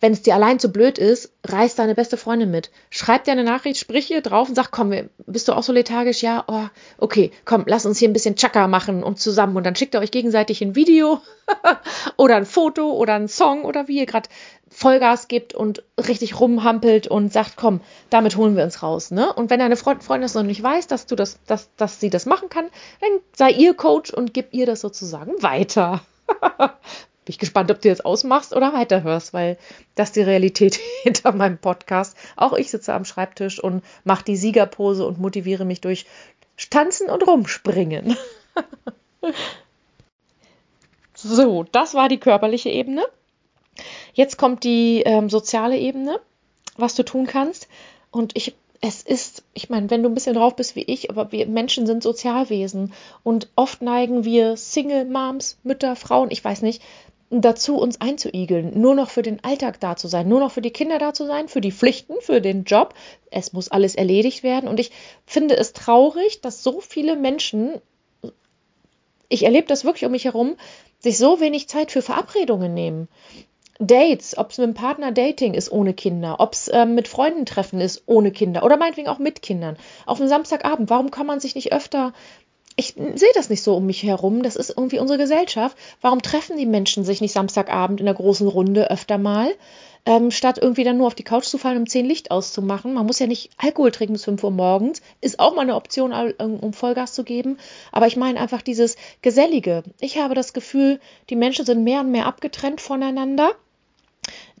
[0.00, 2.70] wenn es dir allein zu blöd ist, reiß deine beste Freundin mit.
[2.88, 4.94] Schreib dir eine Nachricht, sprich ihr drauf und sag, komm,
[5.26, 6.22] bist du auch so lethargisch?
[6.22, 9.56] Ja, oh, okay, komm, lass uns hier ein bisschen Chaka machen und zusammen.
[9.56, 11.20] Und dann schickt ihr euch gegenseitig ein Video
[12.16, 14.30] oder ein Foto oder ein Song oder wie ihr gerade
[14.72, 19.10] Vollgas gibt und richtig rumhampelt und sagt, komm, damit holen wir uns raus.
[19.10, 19.32] Ne?
[19.32, 22.24] Und wenn deine Freundin das noch nicht weiß, dass du das, dass, dass sie das
[22.24, 22.66] machen kann,
[23.00, 26.02] dann sei ihr Coach und gib ihr das sozusagen weiter.
[27.24, 29.58] Bin ich gespannt, ob du jetzt ausmachst oder weiterhörst, weil
[29.96, 32.16] das die Realität hinter meinem Podcast.
[32.36, 36.06] Auch ich sitze am Schreibtisch und mache die Siegerpose und motiviere mich durch
[36.70, 38.16] Tanzen und Rumspringen.
[41.14, 43.04] so, das war die körperliche Ebene.
[44.12, 46.20] Jetzt kommt die ähm, soziale Ebene,
[46.76, 47.68] was du tun kannst.
[48.10, 51.32] Und ich es ist, ich meine, wenn du ein bisschen drauf bist wie ich, aber
[51.32, 56.82] wir Menschen sind Sozialwesen und oft neigen wir Single Moms, Mütter, Frauen, ich weiß nicht,
[57.30, 60.72] dazu, uns einzuigeln, nur noch für den Alltag da zu sein, nur noch für die
[60.72, 62.94] Kinder da zu sein, für die Pflichten, für den Job.
[63.30, 64.68] Es muss alles erledigt werden.
[64.68, 64.90] Und ich
[65.26, 67.74] finde es traurig, dass so viele Menschen,
[69.28, 70.56] ich erlebe das wirklich um mich herum,
[70.98, 73.08] sich so wenig Zeit für Verabredungen nehmen.
[73.80, 77.46] Dates, ob es mit dem Partner Dating ist ohne Kinder, ob es äh, mit Freunden
[77.46, 79.76] treffen ist ohne Kinder oder meinetwegen auch mit Kindern.
[80.04, 82.12] Auf einem Samstagabend, warum kann man sich nicht öfter
[82.76, 84.42] ich sehe das nicht so um mich herum.
[84.42, 85.76] Das ist irgendwie unsere Gesellschaft.
[86.00, 89.50] Warum treffen die Menschen sich nicht Samstagabend in der großen Runde öfter mal,
[90.06, 92.94] ähm, statt irgendwie dann nur auf die Couch zu fallen, um zehn Licht auszumachen?
[92.94, 95.02] Man muss ja nicht Alkohol trinken bis 5 Uhr morgens.
[95.20, 97.58] Ist auch mal eine Option, um Vollgas zu geben.
[97.92, 99.82] Aber ich meine einfach dieses Gesellige.
[100.00, 103.52] Ich habe das Gefühl, die Menschen sind mehr und mehr abgetrennt voneinander.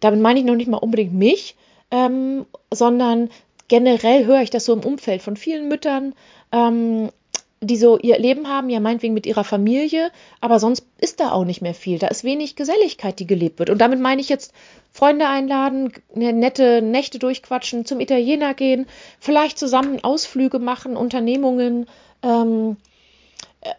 [0.00, 1.56] Damit meine ich noch nicht mal unbedingt mich,
[1.90, 3.30] ähm, sondern
[3.68, 6.14] generell höre ich das so im Umfeld von vielen Müttern,
[6.52, 7.10] ähm,
[7.62, 11.44] die so ihr Leben haben, ja meinetwegen mit ihrer Familie, aber sonst ist da auch
[11.44, 11.98] nicht mehr viel.
[11.98, 13.68] Da ist wenig Geselligkeit, die gelebt wird.
[13.68, 14.54] Und damit meine ich jetzt
[14.90, 18.86] Freunde einladen, ne, nette Nächte durchquatschen, zum Italiener gehen,
[19.18, 21.86] vielleicht zusammen Ausflüge machen, Unternehmungen,
[22.22, 22.89] ähm, äh,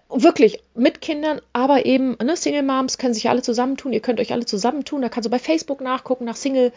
[0.10, 3.94] wirklich mit Kindern, aber eben ne, Single Moms können sich alle zusammentun.
[3.94, 5.02] Ihr könnt euch alle zusammentun.
[5.02, 6.72] Da kannst du bei Facebook nachgucken nach Single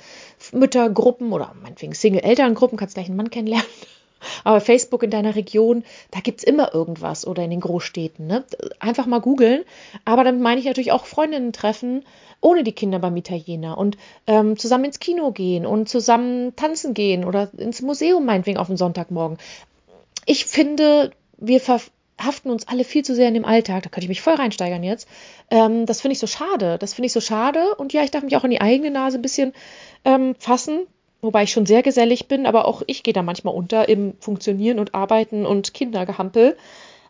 [0.52, 2.78] Müttergruppen oder meinetwegen Single Elterngruppen.
[2.78, 3.66] Kannst gleich einen Mann kennenlernen.
[4.44, 8.26] Aber Facebook in deiner Region, da gibt es immer irgendwas oder in den Großstädten.
[8.26, 8.42] Ne?
[8.80, 9.64] Einfach mal googeln.
[10.06, 12.06] Aber dann meine ich natürlich auch Freundinnen treffen,
[12.40, 17.26] ohne die Kinder beim Italiener und ähm, zusammen ins Kino gehen und zusammen tanzen gehen
[17.26, 19.36] oder ins Museum meinetwegen auf den Sonntagmorgen.
[20.24, 21.60] Ich finde, wir
[22.16, 23.82] verhaften uns alle viel zu sehr in dem Alltag.
[23.82, 25.08] Da könnte ich mich voll reinsteigern jetzt.
[25.50, 26.78] Ähm, das finde ich so schade.
[26.78, 27.74] Das finde ich so schade.
[27.76, 29.52] Und ja, ich darf mich auch in die eigene Nase ein bisschen
[30.04, 30.86] ähm, fassen
[31.24, 34.78] wobei ich schon sehr gesellig bin, aber auch ich gehe da manchmal unter im Funktionieren
[34.78, 36.56] und Arbeiten und Kindergehampel.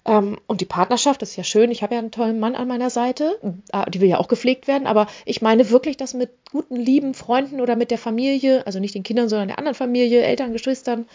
[0.07, 1.71] Ähm, und die Partnerschaft ist ja schön.
[1.71, 3.39] Ich habe ja einen tollen Mann an meiner Seite.
[3.73, 4.87] Äh, die will ja auch gepflegt werden.
[4.87, 8.95] Aber ich meine wirklich, dass mit guten, lieben Freunden oder mit der Familie, also nicht
[8.95, 11.07] den Kindern, sondern der anderen Familie, Eltern, Geschwistern,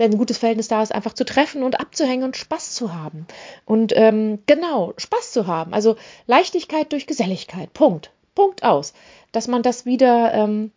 [0.00, 3.26] wenn ein gutes Verhältnis da ist, einfach zu treffen und abzuhängen und Spaß zu haben.
[3.66, 5.74] Und ähm, genau, Spaß zu haben.
[5.74, 7.70] Also Leichtigkeit durch Geselligkeit.
[7.74, 8.10] Punkt.
[8.34, 8.94] Punkt aus.
[9.30, 10.70] Dass man das wieder ähm,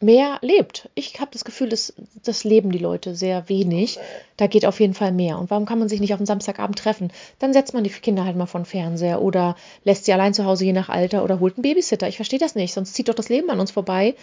[0.00, 0.88] mehr lebt.
[0.94, 1.92] Ich habe das Gefühl, dass
[2.24, 3.98] das leben die Leute sehr wenig.
[4.38, 5.38] Da geht auf jeden Fall mehr.
[5.38, 7.12] Und warum kann man sich nicht auf den Samstagabend treffen?
[7.40, 10.64] Dann setzt man die Kinder halt mal von Fernseher oder lässt sie allein zu Hause
[10.64, 12.08] je nach Alter oder holt einen Babysitter.
[12.08, 12.72] Ich verstehe das nicht.
[12.72, 14.14] Sonst zieht doch das Leben an uns vorbei.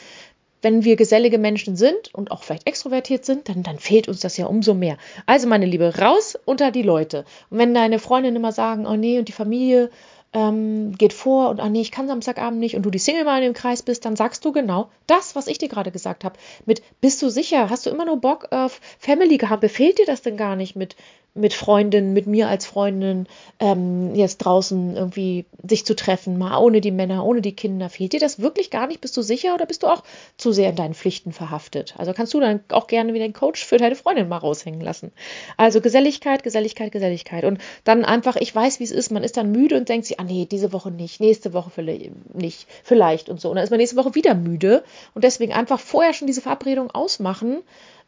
[0.61, 4.37] Wenn wir gesellige Menschen sind und auch vielleicht extrovertiert sind, dann, dann fehlt uns das
[4.37, 4.97] ja umso mehr.
[5.25, 7.25] Also, meine Liebe, raus unter die Leute.
[7.49, 9.89] Und wenn deine Freundinnen immer sagen, oh nee, und die Familie,
[10.31, 13.41] ähm, geht vor und ah nee, ich kann Samstagabend nicht und du die Single mal
[13.41, 16.37] dem Kreis bist, dann sagst du genau das, was ich dir gerade gesagt habe.
[16.65, 17.69] Mit bist du sicher?
[17.69, 19.61] Hast du immer nur Bock auf Family gehabt?
[19.61, 20.95] Befehlt dir das denn gar nicht mit
[21.39, 23.27] mit Freundinnen, mit mir als Freundin
[23.59, 27.89] ähm, jetzt draußen irgendwie sich zu treffen, mal ohne die Männer, ohne die Kinder.
[27.89, 29.01] Fehlt dir das wirklich gar nicht?
[29.01, 30.03] Bist du sicher oder bist du auch
[30.37, 31.95] zu sehr in deinen Pflichten verhaftet?
[31.97, 35.11] Also kannst du dann auch gerne wieder den Coach für deine Freundin mal raushängen lassen.
[35.57, 37.43] Also Geselligkeit, Geselligkeit, Geselligkeit.
[37.43, 40.19] Und dann einfach, ich weiß, wie es ist, man ist dann müde und denkt sich,
[40.19, 43.49] ah nee, diese Woche nicht, nächste Woche nicht, vielleicht und so.
[43.49, 46.91] Und dann ist man nächste Woche wieder müde und deswegen einfach vorher schon diese Verabredung
[46.91, 47.59] ausmachen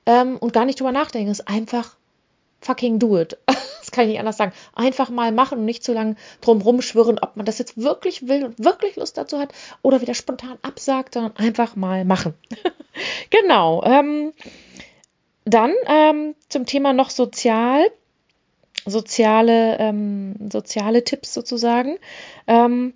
[0.05, 1.31] ähm, und gar nicht drüber nachdenken.
[1.31, 1.95] Es ist einfach
[2.61, 3.37] fucking do it.
[3.81, 4.53] Das kann ich nicht anders sagen.
[4.75, 8.45] Einfach mal machen und nicht zu lange drum rumschwirren, ob man das jetzt wirklich will
[8.45, 12.35] und wirklich Lust dazu hat oder wieder spontan absagt, sondern einfach mal machen.
[13.31, 13.83] genau.
[13.83, 14.33] Ähm,
[15.45, 17.87] dann ähm, zum Thema noch sozial.
[18.85, 21.97] Soziale, ähm, soziale Tipps sozusagen.
[22.45, 22.93] Ähm,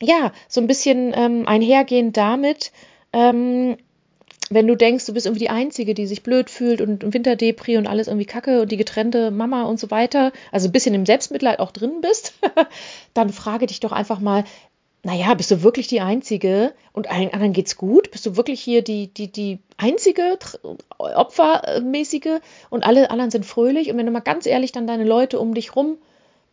[0.00, 2.72] ja, so ein bisschen ähm, einhergehend damit,
[3.12, 3.76] ähm,
[4.50, 7.86] wenn du denkst, du bist irgendwie die Einzige, die sich blöd fühlt und Winterdepri und
[7.86, 11.60] alles irgendwie kacke und die getrennte Mama und so weiter, also ein bisschen im Selbstmitleid
[11.60, 12.34] auch drin bist,
[13.14, 14.44] dann frage dich doch einfach mal,
[15.02, 18.10] naja, bist du wirklich die Einzige und allen anderen geht's gut?
[18.10, 20.38] Bist du wirklich hier die, die, die einzige
[20.98, 23.90] Opfermäßige und alle anderen sind fröhlich?
[23.90, 25.96] Und wenn du mal ganz ehrlich dann deine Leute um dich rum,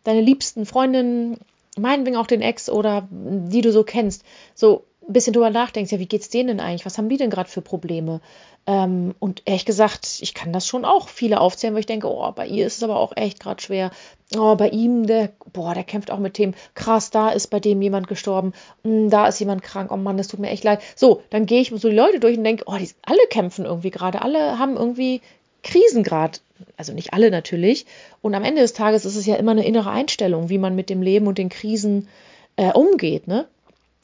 [0.03, 1.38] deine liebsten Freundinnen,
[1.77, 4.23] meinetwegen auch den Ex oder die du so kennst,
[4.55, 6.86] so ein bisschen drüber nachdenkst, ja, wie geht's denen denn eigentlich?
[6.86, 8.20] Was haben die denn gerade für Probleme?
[8.65, 12.30] Ähm, und ehrlich gesagt, ich kann das schon auch viele aufzählen, weil ich denke, oh,
[12.34, 13.91] bei ihr ist es aber auch echt gerade schwer.
[14.36, 16.56] Oh, bei ihm, der, boah, der kämpft auch mit Themen.
[16.76, 18.52] Krass, da ist bei dem jemand gestorben.
[18.84, 19.91] Hm, da ist jemand krank.
[19.91, 20.82] Oh Mann, das tut mir echt leid.
[20.98, 23.91] So, dann gehe ich so die Leute durch und denke, oh, die alle kämpfen irgendwie
[23.91, 24.22] gerade.
[24.22, 25.22] Alle haben irgendwie
[25.63, 26.39] Krisen gerade.
[26.76, 27.86] Also nicht alle natürlich.
[28.22, 30.89] Und am Ende des Tages ist es ja immer eine innere Einstellung, wie man mit
[30.89, 32.10] dem Leben und den Krisen
[32.58, 33.48] äh, umgeht, ne?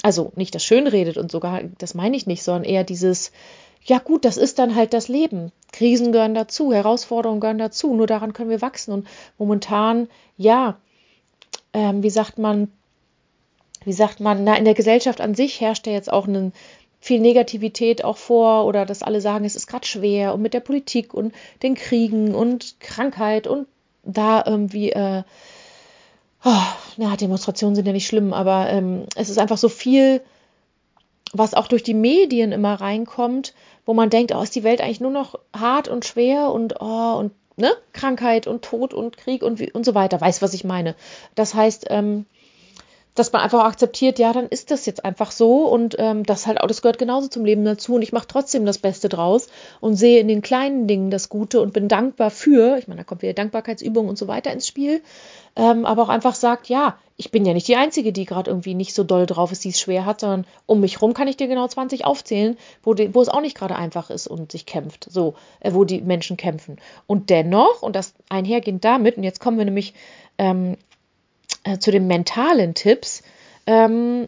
[0.03, 3.31] Also nicht das Schönredet und sogar, das meine ich nicht, sondern eher dieses,
[3.83, 5.51] ja gut, das ist dann halt das Leben.
[5.71, 8.93] Krisen gehören dazu, Herausforderungen gehören dazu, nur daran können wir wachsen.
[8.93, 10.77] Und momentan, ja,
[11.73, 12.71] ähm, wie sagt man,
[13.83, 16.51] wie sagt man, na, in der Gesellschaft an sich herrscht ja jetzt auch eine,
[17.03, 20.61] viel Negativität auch vor oder dass alle sagen, es ist gerade schwer und mit der
[20.61, 23.67] Politik und den Kriegen und Krankheit und
[24.03, 25.23] da irgendwie äh,
[26.43, 26.63] oh,
[26.97, 30.21] na, Demonstrationen sind ja nicht schlimm, aber ähm, es ist einfach so viel,
[31.31, 33.53] was auch durch die Medien immer reinkommt,
[33.85, 37.15] wo man denkt, oh, ist die Welt eigentlich nur noch hart und schwer und oh,
[37.17, 40.19] und ne, Krankheit und Tod und Krieg und, wie, und so weiter.
[40.21, 40.95] Weiß, was ich meine.
[41.35, 42.25] Das heißt, ähm,
[43.15, 46.59] dass man einfach akzeptiert, ja, dann ist das jetzt einfach so und ähm, das halt
[46.59, 49.49] auch, das gehört genauso zum Leben dazu und ich mache trotzdem das Beste draus
[49.81, 53.03] und sehe in den kleinen Dingen das Gute und bin dankbar für, ich meine, da
[53.03, 55.01] kommt wieder Dankbarkeitsübung und so weiter ins Spiel,
[55.55, 58.73] ähm, aber auch einfach sagt, ja, ich bin ja nicht die Einzige, die gerade irgendwie
[58.73, 61.37] nicht so doll drauf ist, die es schwer hat, sondern um mich rum kann ich
[61.37, 64.65] dir genau 20 aufzählen, wo, die, wo es auch nicht gerade einfach ist und sich
[64.65, 66.77] kämpft, so, äh, wo die Menschen kämpfen.
[67.05, 69.93] Und dennoch, und das einhergehend damit, und jetzt kommen wir nämlich
[70.39, 70.77] ähm,
[71.63, 73.23] äh, zu den mentalen Tipps.
[73.65, 74.27] Ähm,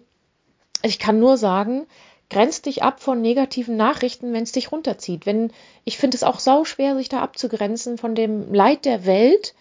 [0.82, 1.86] ich kann nur sagen,
[2.30, 5.26] grenz dich ab von negativen Nachrichten, wenn es dich runterzieht.
[5.26, 5.52] Wenn
[5.84, 9.54] ich finde es auch sau schwer, sich da abzugrenzen von dem Leid der Welt,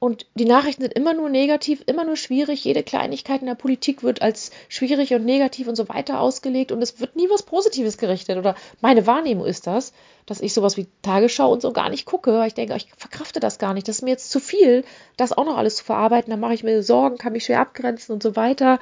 [0.00, 2.64] und die Nachrichten sind immer nur negativ, immer nur schwierig.
[2.64, 6.80] Jede Kleinigkeit in der Politik wird als schwierig und negativ und so weiter ausgelegt und
[6.80, 8.38] es wird nie was Positives gerichtet.
[8.38, 9.92] Oder meine Wahrnehmung ist das,
[10.24, 12.44] dass ich sowas wie Tagesschau und so gar nicht gucke.
[12.46, 13.88] Ich denke, ich verkrafte das gar nicht.
[13.88, 14.84] Das ist mir jetzt zu viel,
[15.16, 16.30] das auch noch alles zu verarbeiten.
[16.30, 18.78] Dann mache ich mir Sorgen, kann mich schwer abgrenzen und so weiter.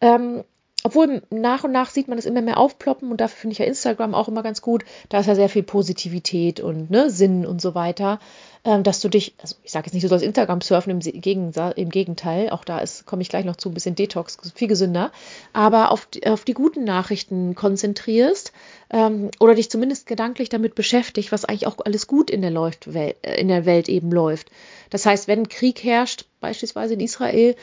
[0.00, 0.42] Ähm,
[0.82, 3.64] obwohl nach und nach sieht man das immer mehr aufploppen und dafür finde ich ja
[3.64, 4.84] Instagram auch immer ganz gut.
[5.08, 8.20] Da ist ja sehr viel Positivität und ne, Sinn und so weiter,
[8.64, 11.72] ähm, dass du dich, also ich sage jetzt nicht, du sollst Instagram surfen, im, Gegenteil,
[11.76, 15.10] im Gegenteil, auch da komme ich gleich noch zu, ein bisschen Detox, viel gesünder,
[15.52, 18.52] aber auf die, auf die guten Nachrichten konzentrierst
[18.90, 22.86] ähm, oder dich zumindest gedanklich damit beschäftigt, was eigentlich auch alles gut in der, läuft,
[22.86, 24.50] äh, in der Welt eben läuft.
[24.90, 27.56] Das heißt, wenn Krieg herrscht, beispielsweise in Israel,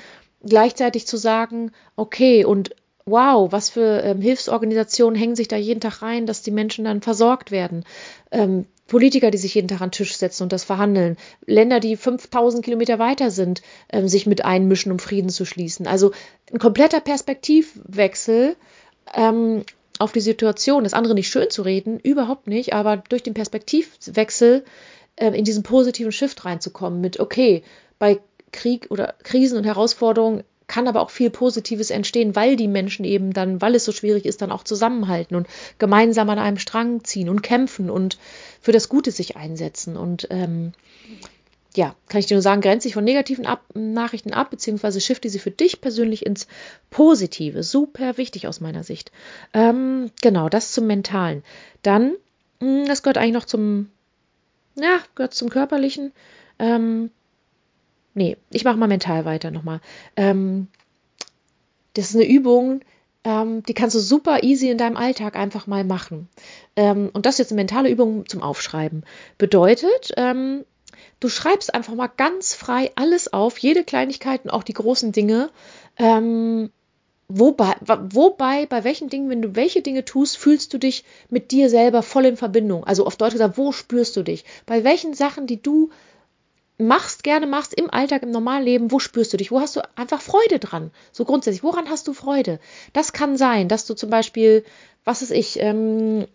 [0.45, 6.01] gleichzeitig zu sagen, okay, und wow, was für ähm, Hilfsorganisationen hängen sich da jeden Tag
[6.01, 7.83] rein, dass die Menschen dann versorgt werden.
[8.31, 11.17] Ähm, Politiker, die sich jeden Tag an den Tisch setzen und das verhandeln.
[11.45, 15.87] Länder, die 5000 Kilometer weiter sind, ähm, sich mit einmischen, um Frieden zu schließen.
[15.87, 16.11] Also
[16.51, 18.55] ein kompletter Perspektivwechsel
[19.13, 19.63] ähm,
[19.99, 24.63] auf die Situation, das andere nicht schön zu reden, überhaupt nicht, aber durch den Perspektivwechsel
[25.15, 27.63] äh, in diesen positiven Shift reinzukommen mit, okay,
[27.99, 28.19] bei
[28.51, 33.31] Krieg oder Krisen und Herausforderungen kann aber auch viel Positives entstehen, weil die Menschen eben
[33.31, 35.45] dann, weil es so schwierig ist, dann auch zusammenhalten und
[35.77, 38.17] gemeinsam an einem Strang ziehen und kämpfen und
[38.59, 39.95] für das Gute sich einsetzen.
[39.95, 40.71] Und ähm,
[41.75, 45.29] ja, kann ich dir nur sagen, grenze dich von negativen ab, Nachrichten ab, beziehungsweise shifte
[45.29, 46.47] sie für dich persönlich ins
[46.89, 47.61] Positive.
[47.61, 49.11] Super wichtig aus meiner Sicht.
[49.53, 51.43] Ähm, genau, das zum Mentalen.
[51.83, 52.15] Dann,
[52.61, 53.91] hm, das gehört eigentlich noch zum,
[54.73, 56.13] ja, gehört zum Körperlichen.
[56.57, 57.11] Ähm,
[58.13, 59.81] nee, ich mache mal mental weiter nochmal.
[60.15, 60.67] Ähm,
[61.93, 62.81] das ist eine Übung,
[63.23, 66.27] ähm, die kannst du super easy in deinem Alltag einfach mal machen.
[66.75, 69.03] Ähm, und das ist jetzt eine mentale Übung zum Aufschreiben.
[69.37, 70.65] Bedeutet, ähm,
[71.19, 75.51] du schreibst einfach mal ganz frei alles auf, jede Kleinigkeit und auch die großen Dinge.
[75.97, 76.69] Ähm,
[77.29, 81.69] wobei, wobei, bei welchen Dingen, wenn du welche Dinge tust, fühlst du dich mit dir
[81.69, 82.83] selber voll in Verbindung.
[82.83, 84.43] Also auf Deutsch gesagt, wo spürst du dich?
[84.65, 85.91] Bei welchen Sachen, die du
[86.77, 89.51] machst, gerne machst im Alltag, im normalen Leben, wo spürst du dich?
[89.51, 90.91] Wo hast du einfach Freude dran?
[91.11, 92.59] So grundsätzlich, woran hast du Freude?
[92.93, 94.63] Das kann sein, dass du zum Beispiel,
[95.03, 96.25] was ist ich, ähm,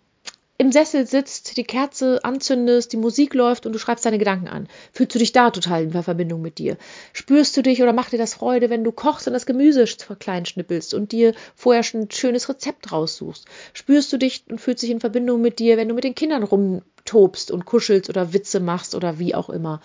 [0.61, 4.67] im Sessel sitzt, die Kerze anzündest, die Musik läuft und du schreibst deine Gedanken an.
[4.93, 6.77] Fühlst du dich da total in Verbindung mit dir?
[7.13, 9.85] Spürst du dich oder macht dir das Freude, wenn du kochst und das Gemüse
[10.19, 13.45] klein schnippelst und dir vorher schon ein schönes Rezept raussuchst?
[13.73, 16.43] Spürst du dich und fühlst dich in Verbindung mit dir, wenn du mit den Kindern
[16.43, 19.81] rumtobst und kuschelst oder Witze machst oder wie auch immer?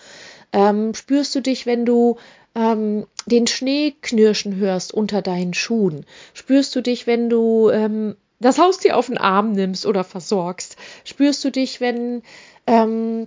[0.54, 2.16] Ähm, spürst du dich, wenn du
[2.54, 6.06] ähm, den Schnee knirschen hörst unter deinen Schuhen?
[6.32, 10.76] Spürst du dich, wenn du ähm, das Haustier auf den Arm nimmst oder versorgst?
[11.02, 12.22] Spürst du dich, wenn,
[12.68, 13.26] ähm,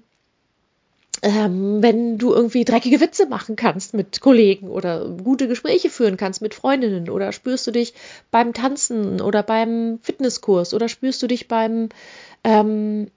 [1.21, 6.41] ähm, wenn du irgendwie dreckige Witze machen kannst mit Kollegen oder gute Gespräche führen kannst
[6.41, 7.09] mit Freundinnen?
[7.09, 7.93] Oder spürst du dich
[8.31, 10.73] beim Tanzen oder beim Fitnesskurs?
[10.73, 11.89] Oder spürst du dich beim
[12.45, 13.11] ähm,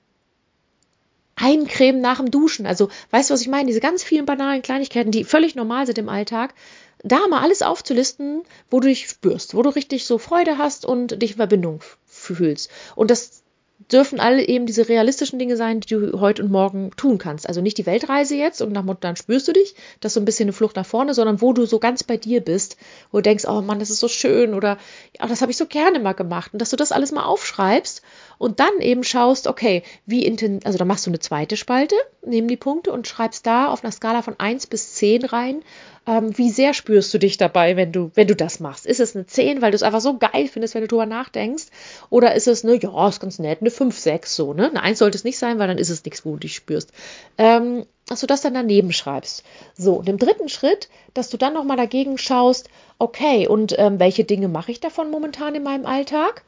[1.41, 2.67] Eincremen nach dem Duschen?
[2.67, 3.67] Also, weißt du, was ich meine?
[3.67, 6.55] Diese ganz vielen banalen Kleinigkeiten, die völlig normal sind im Alltag,
[7.03, 11.23] da mal alles aufzulisten, wo du dich spürst, wo du richtig so Freude hast und
[11.23, 12.71] dich in Verbindung fühlst.
[12.95, 13.43] Und das
[13.91, 17.49] dürfen alle eben diese realistischen Dinge sein, die du heute und morgen tun kannst.
[17.49, 20.27] Also nicht die Weltreise jetzt und nach dann spürst du dich, das ist so ein
[20.27, 22.77] bisschen eine Flucht nach vorne, sondern wo du so ganz bei dir bist,
[23.11, 24.77] wo du denkst, oh Mann, das ist so schön oder
[25.19, 28.03] ja, das habe ich so gerne mal gemacht und dass du das alles mal aufschreibst
[28.41, 32.49] und dann eben schaust, okay, wie intensiv, also da machst du eine zweite Spalte, nehmen
[32.49, 35.63] die Punkte und schreibst da auf einer Skala von 1 bis 10 rein,
[36.07, 38.87] ähm, wie sehr spürst du dich dabei, wenn du, wenn du das machst?
[38.87, 41.67] Ist es eine 10, weil du es einfach so geil findest, wenn du drüber nachdenkst?
[42.09, 44.71] Oder ist es eine, ja, ist ganz nett, eine 5, 6, so, ne?
[44.71, 46.93] Eine 1 sollte es nicht sein, weil dann ist es nichts, wo du dich spürst.
[47.37, 49.45] Ähm, dass du das dann daneben schreibst.
[49.77, 54.25] So, und im dritten Schritt, dass du dann nochmal dagegen schaust, okay, und ähm, welche
[54.25, 56.43] Dinge mache ich davon momentan in meinem Alltag?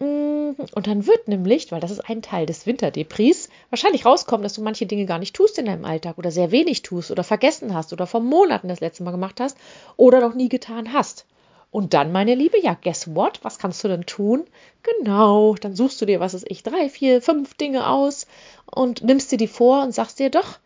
[0.00, 4.54] Mm, und dann wird nämlich, weil das ist ein Teil des Winterdepris, wahrscheinlich rauskommen, dass
[4.54, 7.74] du manche Dinge gar nicht tust in deinem Alltag oder sehr wenig tust oder vergessen
[7.74, 9.56] hast oder vor Monaten das letzte Mal gemacht hast
[9.96, 11.26] oder noch nie getan hast.
[11.70, 13.40] Und dann, meine Liebe, ja, guess what?
[13.42, 14.44] Was kannst du denn tun?
[14.82, 18.26] Genau, dann suchst du dir, was ist ich, drei, vier, fünf Dinge aus
[18.64, 20.58] und nimmst dir die vor und sagst dir, doch,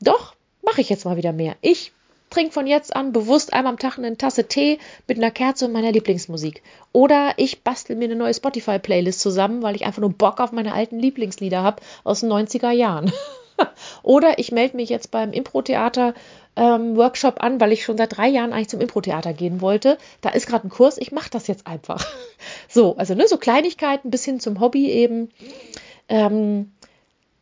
[0.00, 1.56] doch, mache ich jetzt mal wieder mehr.
[1.62, 1.92] Ich
[2.36, 5.72] trinke von jetzt an bewusst einmal am Tag eine Tasse Tee mit einer Kerze und
[5.72, 6.62] meiner Lieblingsmusik.
[6.92, 10.74] Oder ich bastel mir eine neue Spotify-Playlist zusammen, weil ich einfach nur Bock auf meine
[10.74, 13.10] alten Lieblingslieder habe aus den 90er Jahren.
[14.02, 16.12] Oder ich melde mich jetzt beim Impro-Theater
[16.56, 19.96] ähm, an, weil ich schon seit drei Jahren eigentlich zum Impro-Theater gehen wollte.
[20.20, 22.06] Da ist gerade ein Kurs, ich mache das jetzt einfach.
[22.68, 25.30] so, also ne, so Kleinigkeiten bis hin zum Hobby eben.
[26.10, 26.72] Ähm,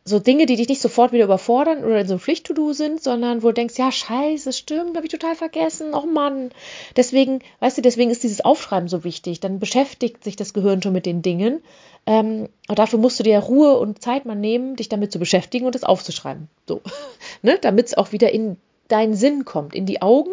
[0.07, 3.41] so Dinge, die dich nicht sofort wieder überfordern oder in so ein Pflicht-To-Do sind, sondern
[3.41, 6.51] wo du denkst, ja, scheiße, stimmt, habe ich total vergessen, oh Mann.
[6.95, 9.39] Deswegen, weißt du, deswegen ist dieses Aufschreiben so wichtig.
[9.39, 11.63] Dann beschäftigt sich das Gehirn schon mit den Dingen.
[12.05, 15.65] Ähm, aber dafür musst du dir Ruhe und Zeit mal nehmen, dich damit zu beschäftigen
[15.65, 16.49] und es aufzuschreiben.
[16.67, 16.81] So,
[17.41, 17.57] ne?
[17.59, 20.31] damit es auch wieder in deinen Sinn kommt, in die Augen,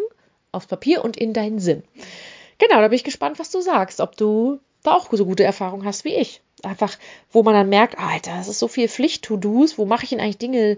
[0.51, 1.81] aufs Papier und in deinen Sinn.
[2.59, 5.83] Genau, da bin ich gespannt, was du sagst, ob du da auch so gute Erfahrungen
[5.83, 6.97] hast wie ich einfach,
[7.31, 10.37] wo man dann merkt, Alter, das ist so viel Pflicht-To-Dos, wo mache ich denn eigentlich
[10.37, 10.77] Dinge,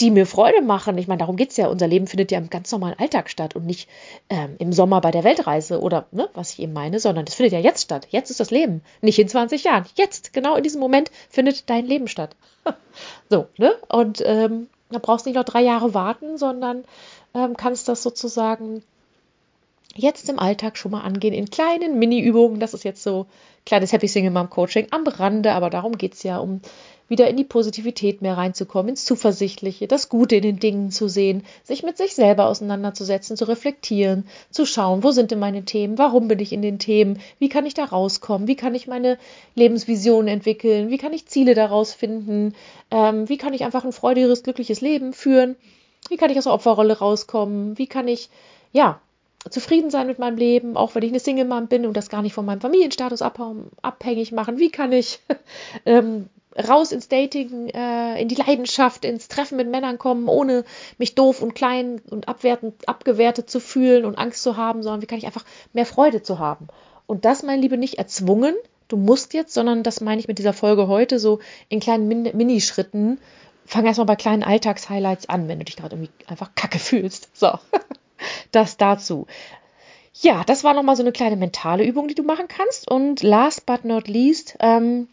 [0.00, 0.98] die mir Freude machen?
[0.98, 1.68] Ich meine, darum geht es ja.
[1.68, 3.88] Unser Leben findet ja im ganz normalen Alltag statt und nicht
[4.28, 7.52] ähm, im Sommer bei der Weltreise oder ne, was ich eben meine, sondern das findet
[7.52, 8.06] ja jetzt statt.
[8.10, 9.86] Jetzt ist das Leben, nicht in 20 Jahren.
[9.94, 12.36] Jetzt, genau in diesem Moment findet dein Leben statt.
[13.30, 13.74] so, ne?
[13.88, 16.84] Und ähm, da brauchst du nicht noch drei Jahre warten, sondern
[17.34, 18.82] ähm, kannst das sozusagen
[19.96, 22.60] jetzt im Alltag schon mal angehen in kleinen Mini-Übungen.
[22.60, 23.26] Das ist jetzt so
[23.64, 26.60] kleines Happy Single Mom Coaching am Rande, aber darum geht es ja um
[27.08, 31.44] wieder in die Positivität mehr reinzukommen, ins Zuversichtliche, das Gute in den Dingen zu sehen,
[31.62, 36.28] sich mit sich selber auseinanderzusetzen, zu reflektieren, zu schauen, wo sind denn meine Themen, warum
[36.28, 39.18] bin ich in den Themen, wie kann ich da rauskommen, wie kann ich meine
[39.54, 42.54] Lebensvision entwickeln, wie kann ich Ziele daraus finden,
[42.90, 45.54] ähm, wie kann ich einfach ein freudiges, glückliches Leben führen,
[46.08, 48.30] wie kann ich aus der Opferrolle rauskommen, wie kann ich,
[48.72, 49.00] ja,
[49.50, 52.34] zufrieden sein mit meinem Leben, auch wenn ich eine Single-Mom bin und das gar nicht
[52.34, 54.58] von meinem Familienstatus abhängig machen?
[54.58, 55.20] Wie kann ich
[55.86, 60.64] ähm, raus ins Dating, äh, in die Leidenschaft, ins Treffen mit Männern kommen, ohne
[60.98, 65.06] mich doof und klein und abwertend, abgewertet zu fühlen und Angst zu haben, sondern wie
[65.06, 66.68] kann ich einfach mehr Freude zu haben?
[67.06, 68.54] Und das, meine Liebe, nicht erzwungen,
[68.88, 72.30] du musst jetzt, sondern das meine ich mit dieser Folge heute so in kleinen Min
[72.34, 73.18] Minischritten.
[73.64, 77.36] Fang erstmal bei kleinen Alltagshighlights an, wenn du dich gerade irgendwie einfach kacke fühlst.
[77.36, 77.48] So,
[78.56, 79.26] das dazu.
[80.20, 82.90] Ja, das war nochmal so eine kleine mentale Übung, die du machen kannst.
[82.90, 85.08] Und last but not least, ähm,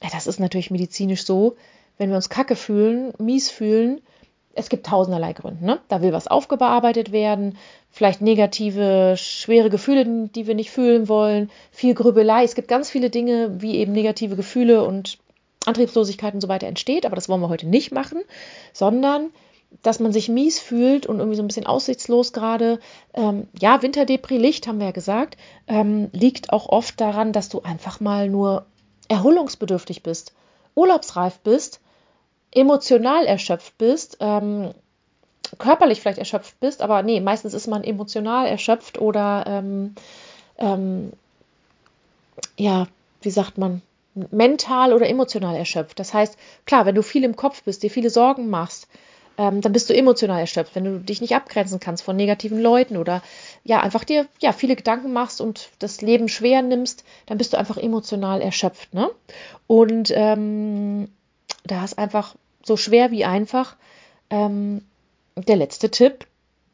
[0.00, 1.56] das ist natürlich medizinisch so,
[1.98, 4.00] wenn wir uns kacke fühlen, mies fühlen,
[4.54, 5.64] es gibt tausenderlei Gründe.
[5.64, 5.80] Ne?
[5.88, 7.56] Da will was aufgearbeitet werden,
[7.90, 12.44] vielleicht negative, schwere Gefühle, die wir nicht fühlen wollen, viel Grübelei.
[12.44, 15.18] Es gibt ganz viele Dinge, wie eben negative Gefühle und
[15.64, 18.20] Antriebslosigkeit und so weiter entsteht, aber das wollen wir heute nicht machen,
[18.72, 19.30] sondern
[19.82, 22.78] dass man sich mies fühlt und irgendwie so ein bisschen aussichtslos gerade.
[23.14, 27.62] Ähm, ja, Winterdepri, Licht haben wir ja gesagt, ähm, liegt auch oft daran, dass du
[27.62, 28.66] einfach mal nur
[29.08, 30.32] erholungsbedürftig bist,
[30.74, 31.80] urlaubsreif bist,
[32.52, 34.70] emotional erschöpft bist, ähm,
[35.58, 39.94] körperlich vielleicht erschöpft bist, aber nee, meistens ist man emotional erschöpft oder ähm,
[40.58, 41.12] ähm,
[42.56, 42.86] ja,
[43.20, 43.82] wie sagt man,
[44.14, 45.98] mental oder emotional erschöpft.
[45.98, 48.88] Das heißt, klar, wenn du viel im Kopf bist, dir viele Sorgen machst,
[49.38, 52.96] ähm, dann bist du emotional erschöpft, wenn du dich nicht abgrenzen kannst von negativen Leuten
[52.96, 53.22] oder
[53.64, 57.56] ja, einfach dir ja viele Gedanken machst und das Leben schwer nimmst, dann bist du
[57.56, 58.94] einfach emotional erschöpft.
[58.94, 59.10] Ne?
[59.66, 61.08] Und ähm,
[61.64, 63.76] da ist einfach so schwer wie einfach
[64.30, 64.82] ähm,
[65.36, 66.26] der letzte Tipp,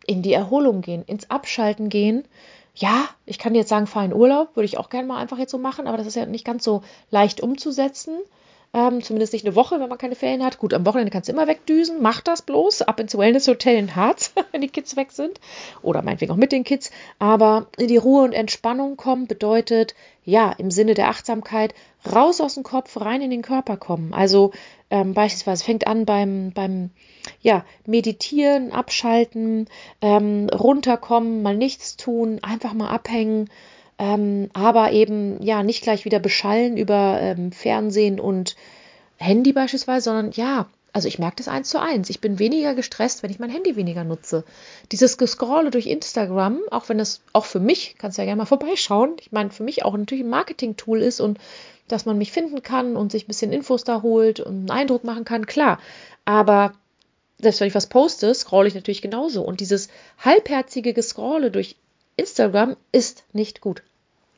[0.06, 2.24] in die Erholung gehen, ins Abschalten gehen.
[2.74, 5.50] Ja, ich kann jetzt sagen, fahr in Urlaub, würde ich auch gerne mal einfach jetzt
[5.50, 8.16] so machen, aber das ist ja nicht ganz so leicht umzusetzen.
[8.74, 10.58] Ähm, zumindest nicht eine Woche, wenn man keine Ferien hat.
[10.58, 12.02] Gut, am Wochenende kannst du immer wegdüsen.
[12.02, 12.82] Mach das bloß.
[12.82, 15.40] Ab ins Wellness Hotel in Harz, wenn die Kids weg sind.
[15.80, 16.90] Oder meinetwegen auch mit den Kids.
[17.18, 19.94] Aber in die Ruhe und Entspannung kommen bedeutet,
[20.24, 21.74] ja, im Sinne der Achtsamkeit,
[22.14, 24.12] raus aus dem Kopf, rein in den Körper kommen.
[24.12, 24.52] Also
[24.90, 26.90] ähm, beispielsweise fängt an beim, beim
[27.40, 29.68] ja, Meditieren, Abschalten,
[30.02, 33.48] ähm, runterkommen, mal nichts tun, einfach mal abhängen
[33.98, 38.56] ähm, aber eben ja nicht gleich wieder beschallen über ähm, Fernsehen und
[39.16, 42.08] Handy beispielsweise, sondern ja, also ich merke das eins zu eins.
[42.08, 44.44] Ich bin weniger gestresst, wenn ich mein Handy weniger nutze.
[44.90, 48.46] Dieses Gescrolle durch Instagram, auch wenn es auch für mich, kannst du ja gerne mal
[48.46, 51.38] vorbeischauen, ich meine, für mich auch natürlich ein Marketing-Tool ist und
[51.88, 55.04] dass man mich finden kann und sich ein bisschen Infos da holt und einen Eindruck
[55.04, 55.78] machen kann, klar.
[56.24, 56.74] Aber
[57.38, 59.42] selbst wenn ich was poste, scrolle ich natürlich genauso.
[59.42, 59.88] Und dieses
[60.18, 61.76] halbherzige Gescrolle durch
[62.16, 63.82] Instagram ist nicht gut.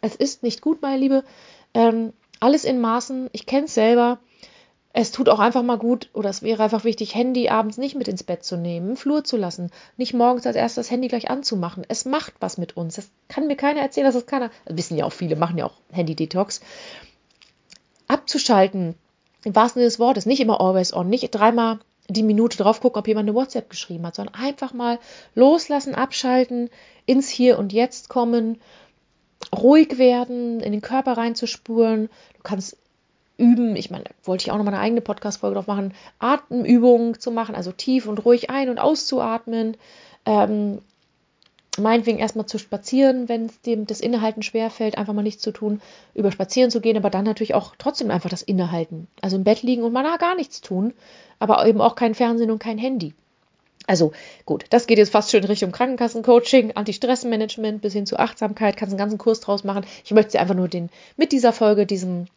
[0.01, 1.25] Es ist nicht gut, meine Liebe.
[1.75, 3.29] Ähm, alles in Maßen.
[3.33, 4.19] Ich kenne es selber.
[4.93, 8.09] Es tut auch einfach mal gut, oder es wäre einfach wichtig, Handy abends nicht mit
[8.09, 11.85] ins Bett zu nehmen, Flur zu lassen, nicht morgens als erstes das Handy gleich anzumachen.
[11.87, 12.97] Es macht was mit uns.
[12.97, 14.51] Das kann mir keiner erzählen, dass es keiner.
[14.65, 16.61] Das wissen ja auch viele, machen ja auch Handy-Detox.
[18.09, 18.97] Abzuschalten,
[19.45, 21.79] im wahrsten Sinne des Wortes, nicht immer always on, nicht dreimal
[22.09, 24.99] die Minute drauf gucken, ob jemand eine WhatsApp geschrieben hat, sondern einfach mal
[25.37, 26.69] loslassen, abschalten,
[27.07, 28.61] ins Hier und Jetzt kommen
[29.57, 32.09] ruhig werden, in den Körper reinzuspuren.
[32.35, 32.77] Du kannst
[33.37, 37.31] üben, ich meine, wollte ich auch noch mal eine eigene Podcast-Folge drauf machen, Atemübungen zu
[37.31, 39.77] machen, also tief und ruhig ein- und auszuatmen.
[40.27, 40.79] Ähm,
[41.79, 45.81] meinetwegen erstmal zu spazieren, wenn es dem das Innehalten schwerfällt, einfach mal nichts zu tun,
[46.15, 49.07] über spazieren zu gehen, aber dann natürlich auch trotzdem einfach das Innehalten.
[49.23, 50.93] Also im Bett liegen und mal gar nichts tun,
[51.39, 53.15] aber eben auch kein Fernsehen und kein Handy.
[53.87, 54.13] Also
[54.47, 58.93] gut, das geht jetzt fast schon in Richtung Krankenkassencoaching, Anti-Stress-Management bis hin zu Achtsamkeit, kannst
[58.93, 59.85] einen ganzen Kurs draus machen.
[60.05, 62.29] Ich möchte dir einfach nur den, mit dieser Folge, diesen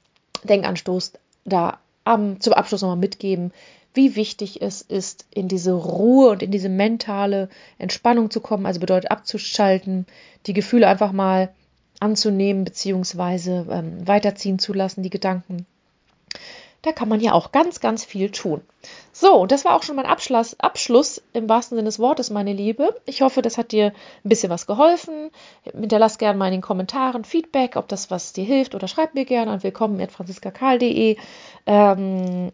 [0.44, 1.14] Denkanstoß
[1.46, 3.52] da um, zum Abschluss nochmal mitgeben,
[3.94, 8.80] wie wichtig es ist, in diese Ruhe und in diese mentale Entspannung zu kommen, also
[8.80, 10.08] bedeutet abzuschalten,
[10.48, 11.50] die Gefühle einfach mal
[12.00, 15.66] anzunehmen, beziehungsweise ähm, weiterziehen zu lassen, die Gedanken
[16.84, 18.62] da kann man ja auch ganz, ganz viel tun.
[19.14, 22.94] So, das war auch schon mein Abschluss, Abschluss im wahrsten Sinne des Wortes, meine Liebe.
[23.06, 25.32] Ich hoffe, das hat dir ein bisschen was geholfen.
[25.64, 29.24] Hinterlass gerne mal in den Kommentaren Feedback, ob das was dir hilft oder schreib mir
[29.24, 31.16] gerne an willkommen.franziskakal.de.
[31.66, 32.52] Ähm,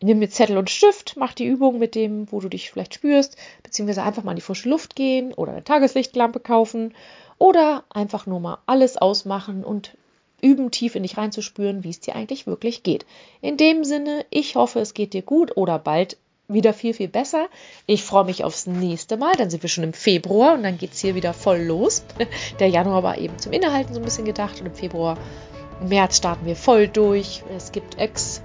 [0.00, 3.36] nimm mir Zettel und Stift, mach die Übung mit dem, wo du dich vielleicht spürst,
[3.62, 6.94] beziehungsweise einfach mal in die frische Luft gehen oder eine Tageslichtlampe kaufen
[7.36, 9.94] oder einfach nur mal alles ausmachen und
[10.42, 13.06] üben, tief in dich reinzuspüren, wie es dir eigentlich wirklich geht.
[13.40, 16.18] In dem Sinne, ich hoffe, es geht dir gut oder bald
[16.48, 17.46] wieder viel, viel besser.
[17.86, 19.34] Ich freue mich aufs nächste Mal.
[19.36, 22.04] Dann sind wir schon im Februar und dann geht es hier wieder voll los.
[22.58, 25.16] Der Januar war eben zum Innehalten so ein bisschen gedacht und im Februar,
[25.88, 27.42] März starten wir voll durch.
[27.56, 28.42] Es gibt Ex.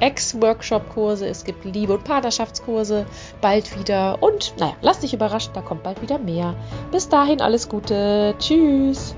[0.00, 3.04] Ex-Workshop-Kurse, es gibt Liebe- und Partnerschaftskurse
[3.42, 4.22] bald wieder.
[4.22, 6.54] Und naja, lass dich überraschen, da kommt bald wieder mehr.
[6.90, 8.34] Bis dahin alles Gute.
[8.38, 9.14] Tschüss.